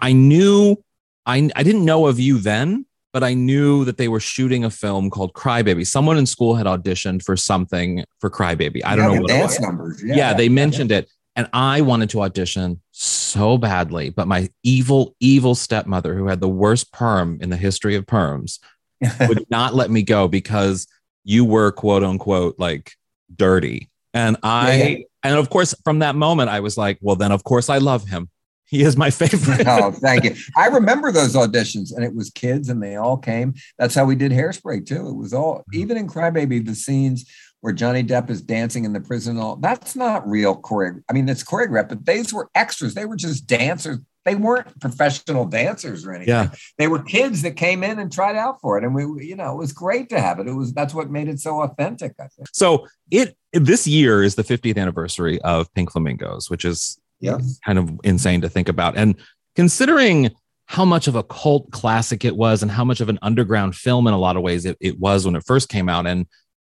I 0.01 0.13
knew 0.13 0.83
I 1.27 1.51
I 1.57 1.63
didn't 1.63 1.85
know 1.85 2.07
of 2.07 2.19
you 2.19 2.39
then, 2.39 2.87
but 3.13 3.23
I 3.23 3.35
knew 3.35 3.85
that 3.85 3.97
they 3.99 4.09
were 4.09 4.21
shooting 4.21 4.65
a 4.65 4.71
film 4.71 5.11
called 5.11 5.33
Crybaby. 5.35 5.87
Someone 5.87 6.19
in 6.19 6.27
school 6.27 6.55
had 6.55 6.67
auditioned 6.67 7.23
for 7.25 7.37
something 7.37 8.05
for 8.21 8.31
Crybaby. 8.31 8.83
I 8.85 8.97
don't 8.97 9.07
Yeah, 9.07 9.15
know 9.17 9.21
what 9.23 9.29
dance 9.29 9.61
numbers. 9.61 10.03
Yeah, 10.05 10.33
they 10.35 10.49
mentioned 10.49 10.93
it, 10.93 11.09
and 11.35 11.49
I 11.53 11.81
wanted 11.81 12.11
to 12.11 12.23
audition 12.23 12.81
so 12.91 13.57
badly, 13.57 14.11
but 14.11 14.29
my 14.29 14.51
evil, 14.63 15.17
evil 15.21 15.55
stepmother, 15.55 16.15
who 16.15 16.27
had 16.27 16.41
the 16.41 16.49
worst 16.49 16.93
perm 16.93 17.39
in 17.41 17.51
the 17.51 17.57
history 17.57 17.95
of 17.97 18.07
perms, 18.07 18.59
would 19.29 19.47
not 19.51 19.75
let 19.75 19.91
me 19.91 20.03
go 20.03 20.29
because 20.29 20.87
you 21.25 21.45
were 21.45 21.73
quote 21.73 22.05
unquote 22.05 22.57
like 22.59 22.93
dirty. 23.35 23.89
And 24.15 24.37
I, 24.43 24.77
Yeah. 24.77 24.97
and 25.25 25.37
of 25.37 25.49
course, 25.49 25.75
from 25.85 26.01
that 26.01 26.15
moment, 26.15 26.51
I 26.51 26.61
was 26.61 26.77
like, 26.77 26.99
well, 27.01 27.17
then 27.17 27.33
of 27.33 27.45
course 27.45 27.71
I 27.71 27.79
love 27.79 28.07
him. 28.09 28.29
He 28.67 28.83
is 28.83 28.97
my 28.97 29.11
favorite. 29.11 29.67
oh, 29.67 29.93
thank 29.93 30.25
you. 30.25 30.35
I 30.57 30.67
remember 30.67 31.13
those 31.13 31.35
auditions, 31.35 31.95
and 31.95 32.05
it 32.05 32.15
was 32.15 32.31
kids, 32.31 32.71
and 32.71 32.83
they 32.83 32.97
all 32.97 33.19
came. 33.19 33.55
That's 33.79 33.95
how 33.95 34.05
we 34.07 34.17
did 34.17 34.33
Hairspray 34.33 34.87
too. 34.87 35.09
It 35.09 35.17
was 35.17 35.33
all 35.35 35.59
mm-hmm. 35.59 35.81
even 35.81 35.97
in 35.97 36.09
Crybaby, 36.09 36.65
the 36.65 36.75
scenes 36.75 37.31
where 37.63 37.73
Johnny 37.73 38.03
Depp 38.03 38.29
is 38.29 38.43
dancing 38.43 38.85
in 38.85 38.93
the 38.93 39.01
prison. 39.01 39.39
All 39.39 39.57
that's 39.57 39.97
not 39.97 40.29
real 40.29 40.61
choreo. 40.61 41.01
I 41.09 41.13
mean, 41.15 41.29
it's 41.29 41.45
choreographed, 41.45 41.89
but 41.89 42.05
these 42.05 42.35
were 42.35 42.51
extras. 42.55 42.95
They 42.95 43.07
were 43.07 43.17
just 43.17 43.47
dancers. 43.47 43.99
They 44.25 44.35
weren't 44.35 44.79
professional 44.81 45.47
dancers 45.47 46.05
or 46.05 46.13
anything. 46.13 46.29
Yeah. 46.35 46.51
They 46.79 46.89
were 46.89 47.03
kids 47.03 47.43
that 47.43 47.53
came 47.53 47.83
in 47.83 47.99
and 47.99 48.13
tried 48.13 48.37
out 48.37 48.61
for 48.61 48.79
it, 48.79 48.85
and 48.85 48.95
we, 48.95 49.27
you 49.27 49.37
know, 49.37 49.53
it 49.53 49.59
was 49.59 49.73
great 49.73 50.09
to 50.11 50.21
have 50.21 50.39
it. 50.41 50.49
It 50.49 50.53
was 50.53 50.73
that's 50.73 50.93
what 50.93 51.11
made 51.11 51.29
it 51.29 51.41
so 51.41 51.63
authentic. 51.63 52.15
I 52.21 52.27
think. 52.29 52.49
So 52.53 52.87
it 53.11 53.37
this 53.53 53.87
year 53.87 54.23
is 54.23 54.35
the 54.35 54.45
50th 54.45 54.77
anniversary 54.77 55.41
of 55.43 55.73
Pink 55.75 55.93
Flamingos, 55.93 56.51
which 56.51 56.65
is 56.65 56.99
Yes. 57.21 57.61
kind 57.65 57.79
of 57.79 57.89
insane 58.03 58.41
to 58.41 58.49
think 58.49 58.69
about. 58.69 58.97
And 58.97 59.15
considering 59.55 60.31
how 60.67 60.85
much 60.85 61.07
of 61.07 61.15
a 61.15 61.23
cult 61.23 61.71
classic 61.71 62.25
it 62.25 62.35
was 62.35 62.63
and 62.63 62.71
how 62.71 62.85
much 62.85 63.01
of 63.01 63.09
an 63.09 63.19
underground 63.23 63.77
film 63.77 64.09
in 64.09 64.15
a 64.15 64.19
lot 64.19 64.37
of 64.37 64.43
ways 64.43 64.65
it, 64.65 64.77
it 64.81 64.99
was 64.99 65.25
when 65.25 65.37
it 65.37 65.45
first 65.47 65.69
came 65.69 65.89
out 65.89 66.07
and 66.07 66.27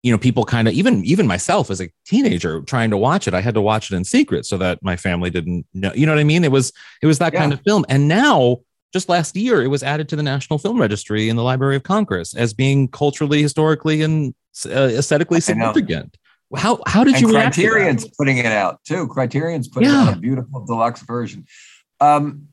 you 0.03 0.13
know 0.13 0.19
people 0.19 0.45
kind 0.45 0.69
of 0.69 0.75
even 0.75 1.05
even 1.05 1.27
myself 1.27 1.71
as 1.71 1.81
a 1.81 1.91
teenager 2.05 2.61
trying 2.63 2.91
to 2.91 2.97
watch 2.97 3.27
it 3.27 3.35
i 3.35 3.41
had 3.41 3.55
to 3.55 3.61
watch 3.61 3.91
it 3.91 3.97
in 3.97 4.05
secret 4.05 4.47
so 4.47 4.57
that 4.57 4.83
my 4.83 4.97
family 4.97 5.31
didn't 5.31 5.67
know 5.75 5.93
you 5.95 6.07
know 6.07 6.13
what 6.13 6.21
i 6.21 6.25
mean 6.25 6.45
it 6.45 6.53
was 6.53 6.73
it 7.03 7.07
was 7.07 7.19
that 7.19 7.33
kind 7.33 7.53
of 7.53 7.61
film 7.63 7.85
and 7.89 8.07
now 8.09 8.59
just 8.93 9.09
last 9.09 9.37
year 9.37 9.63
it 9.63 9.69
was 9.69 9.83
added 9.83 10.09
to 10.09 10.17
the 10.17 10.23
national 10.23 10.59
film 10.59 10.81
registry 10.81 11.29
in 11.29 11.37
the 11.37 11.43
library 11.43 11.77
of 11.77 11.83
congress 11.83 12.35
as 12.35 12.55
being 12.55 12.89
culturally 12.89 13.43
historically 13.43 14.03
and 14.03 14.35
uh, 14.67 14.71
aesthetically 14.71 15.41
significant 15.41 16.17
how 16.55 16.81
how 16.87 17.03
did 17.03 17.15
and 17.15 17.23
you 17.23 17.29
react 17.29 17.57
to 17.57 17.63
that? 17.63 17.69
Criterion's 17.69 18.09
putting 18.17 18.39
it 18.39 18.47
out 18.47 18.79
too. 18.85 19.09
Criterion's 19.09 19.67
putting 19.67 19.89
Yeah. 19.89 20.03
out 20.03 20.17
a 20.17 20.21
beautiful 20.21 20.65
deluxe 20.65 21.03
version. 21.03 21.45
Um, 22.01 22.49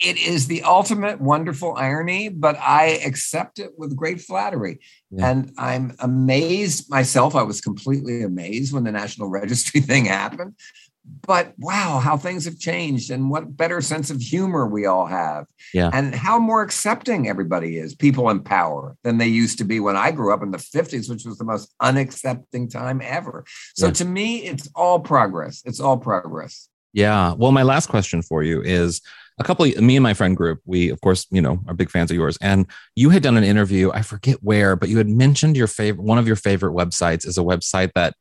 it 0.00 0.16
is 0.16 0.46
the 0.46 0.62
ultimate 0.62 1.20
wonderful 1.20 1.74
irony, 1.76 2.28
but 2.28 2.56
I 2.58 3.00
accept 3.04 3.58
it 3.58 3.72
with 3.76 3.96
great 3.96 4.20
flattery. 4.20 4.80
Yeah. 5.10 5.30
And 5.30 5.52
I'm 5.58 5.96
amazed 5.98 6.88
myself. 6.88 7.34
I 7.34 7.42
was 7.42 7.60
completely 7.60 8.22
amazed 8.22 8.72
when 8.72 8.84
the 8.84 8.92
National 8.92 9.28
Registry 9.40 9.80
thing 9.80 10.04
happened. 10.04 10.54
But 11.26 11.54
wow, 11.58 12.00
how 12.00 12.18
things 12.18 12.44
have 12.44 12.58
changed 12.58 13.10
and 13.10 13.30
what 13.30 13.56
better 13.56 13.80
sense 13.80 14.10
of 14.10 14.20
humor 14.20 14.66
we 14.66 14.84
all 14.84 15.06
have. 15.06 15.46
Yeah. 15.72 15.90
And 15.92 16.14
how 16.14 16.38
more 16.38 16.62
accepting 16.62 17.28
everybody 17.28 17.78
is, 17.78 17.94
people 17.94 18.28
in 18.28 18.40
power, 18.40 18.94
than 19.04 19.16
they 19.16 19.26
used 19.26 19.56
to 19.58 19.64
be 19.64 19.80
when 19.80 19.96
I 19.96 20.10
grew 20.10 20.34
up 20.34 20.42
in 20.42 20.50
the 20.50 20.58
50s, 20.58 21.08
which 21.08 21.24
was 21.24 21.38
the 21.38 21.44
most 21.44 21.74
unaccepting 21.80 22.70
time 22.70 23.00
ever. 23.02 23.44
So 23.74 23.86
Yeah. 23.86 23.92
to 23.94 24.04
me, 24.04 24.44
it's 24.44 24.68
all 24.74 25.00
progress. 25.00 25.62
It's 25.64 25.80
all 25.80 25.96
progress. 25.96 26.68
Yeah. 26.92 27.32
Well, 27.32 27.52
my 27.52 27.62
last 27.62 27.88
question 27.88 28.20
for 28.22 28.42
you 28.42 28.60
is 28.62 29.00
a 29.38 29.44
couple 29.44 29.64
of 29.64 29.80
me 29.80 29.96
and 29.96 30.02
my 30.02 30.14
friend 30.14 30.36
group, 30.36 30.60
we 30.64 30.88
of 30.90 31.00
course, 31.00 31.26
you 31.30 31.40
know, 31.42 31.60
are 31.66 31.74
big 31.74 31.90
fans 31.90 32.10
of 32.10 32.16
yours. 32.16 32.36
And 32.40 32.66
you 32.96 33.10
had 33.10 33.22
done 33.22 33.36
an 33.36 33.44
interview, 33.44 33.90
I 33.92 34.02
forget 34.02 34.38
where, 34.42 34.76
but 34.76 34.88
you 34.88 34.98
had 34.98 35.08
mentioned 35.08 35.56
your 35.56 35.66
favorite 35.66 36.04
one 36.04 36.18
of 36.18 36.26
your 36.26 36.36
favorite 36.36 36.72
websites 36.74 37.26
is 37.26 37.38
a 37.38 37.42
website 37.42 37.92
that 37.94 38.14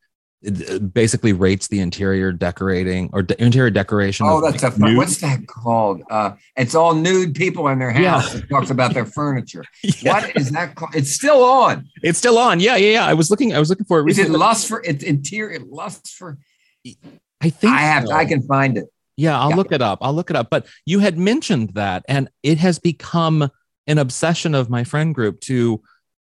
uh, 0.47 0.77
basically 0.77 1.33
rates 1.33 1.67
the 1.67 1.79
interior 1.79 2.31
decorating 2.31 3.09
or 3.11 3.23
de- 3.23 3.43
interior 3.43 3.71
decoration. 3.71 4.27
Oh, 4.29 4.39
that's 4.39 4.61
a 4.61 4.67
like, 4.67 4.77
fun. 4.77 4.89
nude- 4.89 4.97
What's 4.97 5.17
that 5.21 5.47
called? 5.47 6.03
Uh, 6.11 6.33
it's 6.55 6.75
all 6.75 6.93
nude 6.93 7.33
people 7.33 7.67
in 7.69 7.79
their 7.79 7.89
Yeah. 7.89 8.19
house. 8.21 8.35
It 8.35 8.47
talks 8.47 8.69
about 8.69 8.93
their 8.93 9.05
furniture. 9.07 9.63
Yeah. 9.83 10.13
What 10.13 10.35
is 10.37 10.51
that 10.51 10.75
called? 10.75 10.93
It's 10.95 11.11
still 11.11 11.43
on. 11.43 11.87
It's 12.03 12.19
still 12.19 12.37
on. 12.37 12.59
Yeah, 12.59 12.75
yeah, 12.75 12.91
yeah. 12.91 13.05
I 13.07 13.15
was 13.15 13.31
looking. 13.31 13.55
I 13.55 13.59
was 13.59 13.69
looking 13.69 13.85
for 13.87 13.99
it 14.01 14.11
Is 14.11 14.17
it 14.19 14.21
recently. 14.21 14.39
lust 14.39 14.67
for 14.67 14.81
it's 14.85 15.03
interior 15.03 15.59
lust 15.67 16.09
for 16.09 16.37
I 17.41 17.49
think 17.49 17.73
I 17.73 17.79
have 17.81 18.07
so. 18.07 18.13
I 18.13 18.25
can 18.25 18.41
find 18.43 18.77
it. 18.77 18.85
Yeah, 19.17 19.39
I'll 19.39 19.49
Yeah. 19.49 19.55
look 19.55 19.71
it 19.71 19.81
up. 19.81 19.99
I'll 20.01 20.13
look 20.13 20.29
it 20.29 20.35
up. 20.35 20.49
But 20.49 20.67
you 20.85 20.99
had 20.99 21.17
mentioned 21.17 21.71
that, 21.73 22.05
and 22.07 22.29
it 22.43 22.59
has 22.59 22.79
become 22.79 23.49
an 23.87 23.97
obsession 23.97 24.53
of 24.55 24.69
my 24.69 24.83
friend 24.83 25.13
group 25.13 25.39
to 25.41 25.81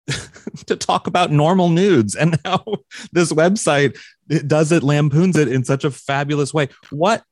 to 0.67 0.77
talk 0.77 1.07
about 1.07 1.31
normal 1.31 1.69
nudes 1.69 2.15
and 2.15 2.39
how 2.45 2.65
this 3.13 3.33
website 3.33 3.97
it 4.29 4.49
does 4.49 4.73
it 4.73 4.83
lampoons 4.83 5.37
it 5.37 5.49
in 5.49 5.65
such 5.65 5.85
a 5.85 5.91
fabulous 5.91 6.53
way. 6.53 6.69
What 6.91 7.23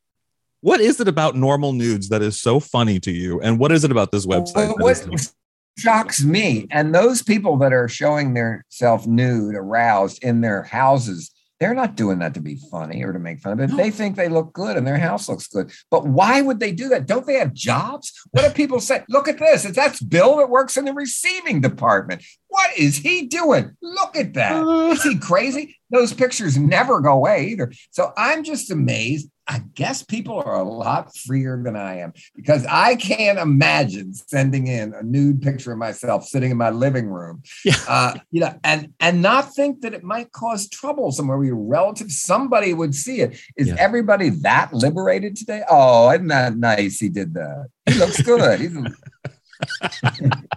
what 0.62 0.80
is 0.80 1.00
it 1.00 1.08
about 1.08 1.36
normal 1.36 1.72
nudes 1.72 2.10
that 2.10 2.20
is 2.22 2.38
so 2.40 2.60
funny 2.60 3.00
to 3.00 3.10
you, 3.10 3.40
and 3.40 3.58
what 3.58 3.72
is 3.72 3.84
it 3.84 3.90
about 3.90 4.12
this 4.12 4.26
website? 4.26 4.54
Well, 4.54 4.76
what 4.78 5.06
is- 5.12 5.34
shocks 5.78 6.22
me 6.22 6.66
and 6.70 6.94
those 6.94 7.22
people 7.22 7.56
that 7.58 7.72
are 7.72 7.88
showing 7.88 8.34
their 8.34 8.64
self 8.68 9.06
nude, 9.06 9.54
aroused 9.54 10.22
in 10.22 10.40
their 10.42 10.62
houses 10.62 11.30
They're 11.60 11.74
not 11.74 11.94
doing 11.94 12.20
that 12.20 12.32
to 12.34 12.40
be 12.40 12.58
funny 12.70 13.04
or 13.04 13.12
to 13.12 13.18
make 13.18 13.40
fun 13.40 13.52
of 13.52 13.60
it. 13.60 13.76
They 13.76 13.90
think 13.90 14.16
they 14.16 14.30
look 14.30 14.54
good 14.54 14.78
and 14.78 14.86
their 14.86 14.98
house 14.98 15.28
looks 15.28 15.46
good. 15.46 15.70
But 15.90 16.06
why 16.06 16.40
would 16.40 16.58
they 16.58 16.72
do 16.72 16.88
that? 16.88 17.06
Don't 17.06 17.26
they 17.26 17.34
have 17.34 17.52
jobs? 17.52 18.18
What 18.30 18.48
do 18.48 18.50
people 18.50 18.80
say, 18.80 19.04
look 19.10 19.28
at 19.28 19.38
this? 19.38 19.64
That's 19.64 20.00
Bill 20.00 20.38
that 20.38 20.48
works 20.48 20.78
in 20.78 20.86
the 20.86 20.94
receiving 20.94 21.60
department. 21.60 22.24
What 22.50 22.76
is 22.76 22.96
he 22.98 23.26
doing? 23.26 23.76
Look 23.80 24.16
at 24.16 24.34
that. 24.34 24.62
Is 24.92 25.02
he 25.04 25.16
crazy? 25.18 25.76
Those 25.90 26.12
pictures 26.12 26.58
never 26.58 27.00
go 27.00 27.12
away 27.12 27.46
either. 27.48 27.72
So 27.90 28.12
I'm 28.16 28.42
just 28.44 28.70
amazed. 28.70 29.30
I 29.46 29.62
guess 29.74 30.02
people 30.04 30.38
are 30.38 30.60
a 30.60 30.62
lot 30.62 31.16
freer 31.16 31.60
than 31.64 31.74
I 31.76 31.98
am 31.98 32.12
because 32.36 32.64
I 32.68 32.94
can't 32.96 33.38
imagine 33.38 34.14
sending 34.14 34.68
in 34.68 34.94
a 34.94 35.02
nude 35.02 35.42
picture 35.42 35.72
of 35.72 35.78
myself 35.78 36.24
sitting 36.26 36.50
in 36.52 36.56
my 36.56 36.70
living 36.70 37.06
room, 37.06 37.42
Yeah. 37.64 37.74
uh, 37.88 38.14
you 38.30 38.40
know, 38.40 38.54
and 38.62 38.92
and 39.00 39.22
not 39.22 39.52
think 39.54 39.80
that 39.80 39.92
it 39.94 40.04
might 40.04 40.30
cause 40.30 40.68
trouble 40.68 41.10
somewhere 41.10 41.36
where 41.38 41.46
your 41.48 41.56
relative, 41.56 42.12
somebody 42.12 42.74
would 42.74 42.94
see 42.94 43.20
it. 43.22 43.40
Is 43.56 43.68
Yeah. 43.68 43.76
everybody 43.78 44.28
that 44.28 44.72
liberated 44.72 45.34
today? 45.36 45.62
Oh, 45.68 46.10
isn't 46.12 46.28
that 46.28 46.56
nice? 46.56 46.98
He 47.00 47.08
did 47.08 47.34
that. 47.34 47.66
He 47.86 47.94
looks 47.94 48.22
good. 48.22 48.60
He's 48.60 48.76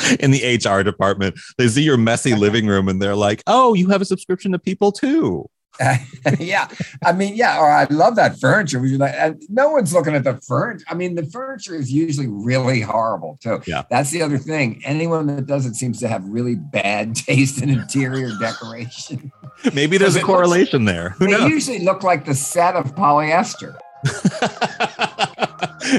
In 0.20 0.30
the 0.30 0.56
HR 0.56 0.82
department, 0.82 1.38
they 1.58 1.68
see 1.68 1.82
your 1.82 1.96
messy 1.96 2.32
uh-huh. 2.32 2.40
living 2.40 2.66
room 2.66 2.88
and 2.88 3.00
they're 3.00 3.16
like, 3.16 3.42
"Oh, 3.46 3.74
you 3.74 3.88
have 3.88 4.00
a 4.00 4.04
subscription 4.04 4.52
to 4.52 4.58
People 4.58 4.92
too." 4.92 5.48
yeah, 6.38 6.68
I 7.04 7.12
mean, 7.12 7.36
yeah. 7.36 7.58
Or 7.58 7.70
I 7.70 7.84
love 7.84 8.16
that 8.16 8.38
furniture. 8.38 8.84
You 8.84 8.98
like? 8.98 9.14
And 9.16 9.42
no 9.48 9.70
one's 9.70 9.94
looking 9.94 10.14
at 10.14 10.24
the 10.24 10.38
furniture. 10.46 10.84
I 10.88 10.94
mean, 10.94 11.14
the 11.14 11.24
furniture 11.24 11.74
is 11.74 11.90
usually 11.90 12.26
really 12.26 12.80
horrible 12.80 13.38
too. 13.42 13.62
Yeah. 13.66 13.84
that's 13.90 14.10
the 14.10 14.20
other 14.22 14.36
thing. 14.36 14.82
Anyone 14.84 15.26
that 15.28 15.46
does 15.46 15.64
it 15.66 15.76
seems 15.76 15.98
to 16.00 16.08
have 16.08 16.24
really 16.24 16.56
bad 16.56 17.14
taste 17.16 17.62
in 17.62 17.70
interior 17.70 18.30
decoration. 18.38 19.32
Maybe 19.72 19.96
there's 19.96 20.16
a 20.16 20.18
It 20.18 20.22
looks- 20.22 20.26
correlation 20.26 20.84
there. 20.84 21.10
Who 21.10 21.26
they 21.26 21.32
knows? 21.32 21.50
usually 21.50 21.78
look 21.78 22.02
like 22.02 22.26
the 22.26 22.34
set 22.34 22.74
of 22.76 22.94
polyester. 22.94 23.76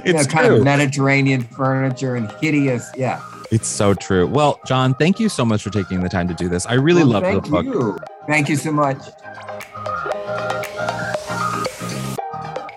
You 0.05 0.13
know, 0.13 0.23
kind 0.23 0.53
of 0.53 0.63
Mediterranean 0.63 1.41
furniture 1.41 2.15
and 2.15 2.31
hideous. 2.39 2.89
Yeah, 2.95 3.21
It's 3.51 3.67
so 3.67 3.93
true. 3.93 4.27
Well, 4.27 4.59
John, 4.65 4.93
thank 4.95 5.19
you 5.19 5.27
so 5.27 5.43
much 5.43 5.61
for 5.61 5.69
taking 5.69 5.99
the 6.01 6.09
time 6.09 6.27
to 6.29 6.33
do 6.33 6.47
this. 6.47 6.65
I 6.65 6.73
really 6.75 7.03
Well, 7.03 7.21
love 7.21 7.23
the 7.23 7.41
thank 7.41 7.49
book. 7.49 7.65
you. 7.65 7.97
Thank 8.27 8.47
you 8.49 8.55
so 8.55 8.71
much. 8.71 8.97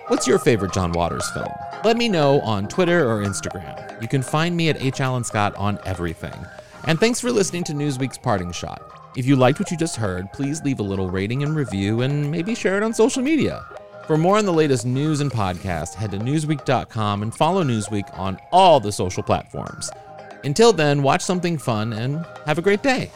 What's 0.09 0.27
your 0.27 0.39
favorite 0.39 0.73
John 0.73 0.93
Waters 0.93 1.29
film? 1.31 1.49
Let 1.85 1.97
me 1.97 2.09
know 2.09 2.41
on 2.41 2.67
Twitter 2.69 3.09
or 3.09 3.23
Instagram. 3.25 4.01
You 4.03 4.09
can 4.09 4.23
find 4.23 4.57
me 4.57 4.69
at 4.69 4.81
H. 4.83 5.01
Alan 5.01 5.25
Scott 5.25 5.55
on 5.57 5.79
everything. 5.85 6.35
And 6.87 6.99
thanks 7.01 7.21
for 7.21 7.31
listening 7.31 7.65
to 7.65 7.73
Newsweek's 7.73 8.19
Parting 8.19 8.53
Shot. 8.53 8.83
If 9.17 9.27
you 9.27 9.37
liked 9.37 9.61
what 9.61 9.71
you 9.71 9.77
just 9.77 9.97
heard, 9.97 10.31
please 10.33 10.63
leave 10.63 10.81
a 10.81 10.83
little 10.83 11.09
rating 11.09 11.43
and 11.43 11.55
review 11.55 12.03
and 12.03 12.31
maybe 12.31 12.55
share 12.55 12.77
it 12.77 12.83
on 12.83 12.93
social 12.93 13.23
media. 13.23 13.65
For 14.07 14.19
more 14.19 14.37
on 14.37 14.45
the 14.45 14.53
latest 14.53 14.85
news 14.85 15.21
and 15.21 15.31
podcasts, 15.31 15.95
head 15.95 16.11
to 16.11 16.19
Newsweek.com 16.19 17.23
and 17.23 17.35
follow 17.35 17.65
Newsweek 17.65 18.19
on 18.19 18.39
all 18.53 18.81
the 18.81 18.93
social 18.93 19.23
platforms. 19.23 19.91
Until 20.45 20.73
then, 20.73 21.03
watch 21.03 21.23
something 21.23 21.57
fun 21.59 21.93
and 21.93 22.25
have 22.45 22.59
a 22.59 22.63
great 22.63 22.83
day. 22.83 23.11